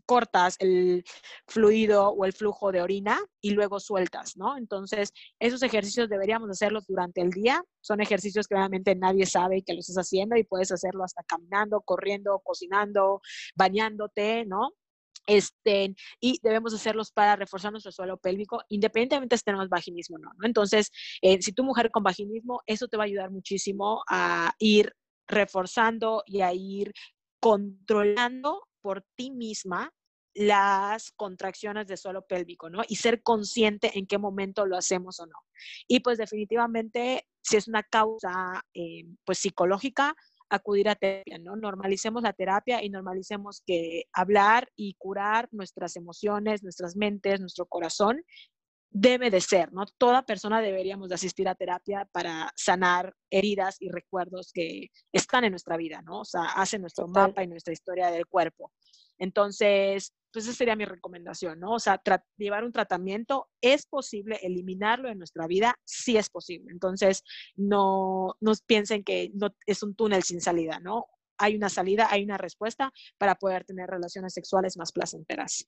cortas 0.07 0.55
el 0.59 1.03
fluido 1.47 2.09
o 2.09 2.25
el 2.25 2.33
flujo 2.33 2.71
de 2.71 2.81
orina 2.81 3.19
y 3.41 3.51
luego 3.51 3.79
sueltas, 3.79 4.37
¿no? 4.37 4.57
Entonces, 4.57 5.13
esos 5.39 5.61
ejercicios 5.61 6.09
deberíamos 6.09 6.49
hacerlos 6.49 6.87
durante 6.87 7.21
el 7.21 7.29
día. 7.29 7.61
Son 7.81 8.01
ejercicios 8.01 8.47
que 8.47 8.55
realmente 8.55 8.95
nadie 8.95 9.25
sabe 9.25 9.61
que 9.61 9.73
los 9.73 9.87
estás 9.87 10.07
haciendo 10.07 10.35
y 10.37 10.43
puedes 10.43 10.71
hacerlo 10.71 11.03
hasta 11.03 11.21
caminando, 11.23 11.81
corriendo, 11.81 12.39
cocinando, 12.43 13.21
bañándote, 13.55 14.45
¿no? 14.45 14.71
Este, 15.27 15.93
y 16.21 16.39
debemos 16.41 16.73
hacerlos 16.73 17.11
para 17.11 17.35
reforzar 17.35 17.71
nuestro 17.71 17.91
suelo 17.91 18.17
pélvico, 18.17 18.61
independientemente 18.69 19.37
si 19.37 19.43
tenemos 19.43 19.67
vaginismo 19.67 20.15
o 20.15 20.19
no, 20.19 20.31
no. 20.37 20.45
Entonces, 20.47 20.89
eh, 21.21 21.41
si 21.41 21.51
tu 21.51 21.65
mujer 21.65 21.91
con 21.91 22.01
vaginismo, 22.01 22.61
eso 22.65 22.87
te 22.87 22.95
va 22.95 23.03
a 23.03 23.07
ayudar 23.07 23.29
muchísimo 23.29 24.03
a 24.09 24.53
ir 24.57 24.93
reforzando 25.27 26.23
y 26.25 26.41
a 26.41 26.53
ir 26.53 26.93
controlando 27.41 28.66
por 28.87 29.03
ti 29.17 29.31
misma 29.31 29.91
las 30.33 31.11
contracciones 31.11 31.87
de 31.87 31.97
suelo 31.97 32.25
pélvico, 32.25 32.69
¿no? 32.69 32.83
Y 32.87 32.95
ser 32.95 33.21
consciente 33.21 33.99
en 33.99 34.07
qué 34.07 34.17
momento 34.17 34.65
lo 34.65 34.77
hacemos 34.77 35.19
o 35.19 35.25
no. 35.25 35.35
Y 35.89 35.99
pues 35.99 36.17
definitivamente, 36.17 37.27
si 37.41 37.57
es 37.57 37.67
una 37.67 37.83
causa, 37.83 38.61
eh, 38.73 39.03
pues 39.25 39.39
psicológica, 39.39 40.15
acudir 40.49 40.87
a 40.87 40.95
terapia, 40.95 41.37
¿no? 41.37 41.57
Normalicemos 41.57 42.23
la 42.23 42.31
terapia 42.31 42.81
y 42.81 42.89
normalicemos 42.89 43.61
que 43.65 44.05
hablar 44.13 44.69
y 44.77 44.93
curar 44.93 45.49
nuestras 45.51 45.97
emociones, 45.97 46.63
nuestras 46.63 46.95
mentes, 46.95 47.41
nuestro 47.41 47.65
corazón 47.65 48.23
debe 48.89 49.29
de 49.29 49.41
ser, 49.41 49.71
¿no? 49.73 49.85
Toda 49.97 50.25
persona 50.25 50.61
deberíamos 50.61 51.09
de 51.09 51.15
asistir 51.15 51.47
a 51.47 51.55
terapia 51.55 52.07
para 52.11 52.51
sanar 52.55 53.13
heridas 53.29 53.77
y 53.79 53.89
recuerdos 53.89 54.51
que 54.53 54.89
están 55.11 55.43
en 55.43 55.51
nuestra 55.51 55.77
vida, 55.77 56.01
¿no? 56.01 56.21
O 56.21 56.25
sea, 56.25 56.43
hacen 56.55 56.81
nuestro 56.81 57.07
mapa 57.07 57.43
y 57.43 57.47
nuestra 57.47 57.73
historia 57.73 58.09
del 58.09 58.27
cuerpo. 58.27 58.71
Entonces, 59.19 60.13
pues 60.31 60.45
esa 60.45 60.55
sería 60.55 60.75
mi 60.75 60.85
recomendación, 60.85 61.59
¿no? 61.59 61.73
O 61.73 61.79
sea, 61.79 62.01
llevar 62.37 62.63
un 62.63 62.71
tratamiento, 62.71 63.49
¿es 63.61 63.85
posible 63.85 64.39
eliminarlo 64.43 65.09
en 65.09 65.17
nuestra 65.17 65.47
vida? 65.47 65.75
Sí 65.83 66.17
es 66.17 66.29
posible. 66.29 66.71
Entonces, 66.71 67.23
no 67.55 68.35
nos 68.39 68.61
piensen 68.61 69.03
que 69.03 69.31
no, 69.33 69.49
es 69.65 69.83
un 69.83 69.95
túnel 69.95 70.23
sin 70.23 70.41
salida, 70.41 70.79
¿no? 70.79 71.07
Hay 71.39 71.55
una 71.55 71.69
salida, 71.69 72.07
hay 72.09 72.23
una 72.23 72.37
respuesta 72.37 72.91
para 73.17 73.35
poder 73.35 73.63
tener 73.63 73.89
relaciones 73.89 74.33
sexuales 74.33 74.77
más 74.77 74.91
placenteras. 74.91 75.67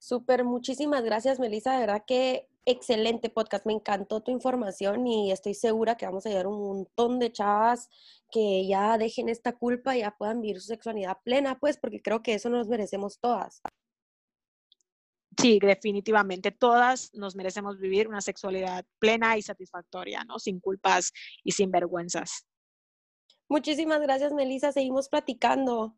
Súper, 0.00 0.44
muchísimas 0.44 1.04
gracias, 1.04 1.38
Melissa. 1.38 1.74
De 1.74 1.80
verdad 1.80 2.04
que 2.06 2.48
excelente 2.64 3.28
podcast. 3.28 3.66
Me 3.66 3.74
encantó 3.74 4.22
tu 4.22 4.30
información 4.30 5.06
y 5.06 5.30
estoy 5.30 5.52
segura 5.52 5.98
que 5.98 6.06
vamos 6.06 6.24
a 6.24 6.30
ayudar 6.30 6.46
un 6.46 6.58
montón 6.58 7.18
de 7.18 7.30
chavas 7.30 7.90
que 8.30 8.66
ya 8.66 8.96
dejen 8.96 9.28
esta 9.28 9.52
culpa 9.58 9.94
y 9.94 10.00
ya 10.00 10.16
puedan 10.16 10.40
vivir 10.40 10.58
su 10.58 10.68
sexualidad 10.68 11.18
plena, 11.22 11.58
pues, 11.60 11.76
porque 11.76 12.00
creo 12.00 12.22
que 12.22 12.32
eso 12.32 12.48
nos 12.48 12.66
merecemos 12.66 13.18
todas. 13.20 13.60
Sí, 15.38 15.58
definitivamente. 15.60 16.50
Todas 16.50 17.12
nos 17.12 17.36
merecemos 17.36 17.78
vivir 17.78 18.08
una 18.08 18.22
sexualidad 18.22 18.86
plena 19.00 19.36
y 19.36 19.42
satisfactoria, 19.42 20.24
¿no? 20.24 20.38
Sin 20.38 20.60
culpas 20.60 21.12
y 21.44 21.52
sin 21.52 21.70
vergüenzas. 21.70 22.46
Muchísimas 23.50 24.00
gracias, 24.00 24.32
Melissa. 24.32 24.72
Seguimos 24.72 25.10
platicando. 25.10 25.94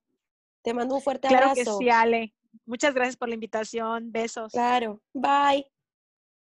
Te 0.62 0.74
mando 0.74 0.96
un 0.96 1.02
fuerte 1.02 1.28
abrazo. 1.28 1.54
Claro 1.54 1.78
que 1.78 1.84
sí, 1.84 1.88
Ale. 1.88 2.34
Muchas 2.66 2.94
gracias 2.94 3.16
por 3.16 3.28
la 3.28 3.34
invitación. 3.34 4.12
Besos. 4.12 4.52
Claro. 4.52 5.00
Bye. 5.12 5.66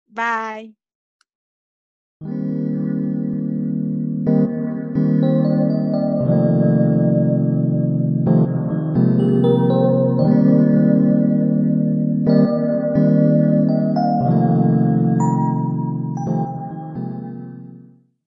Bye. 0.07 0.78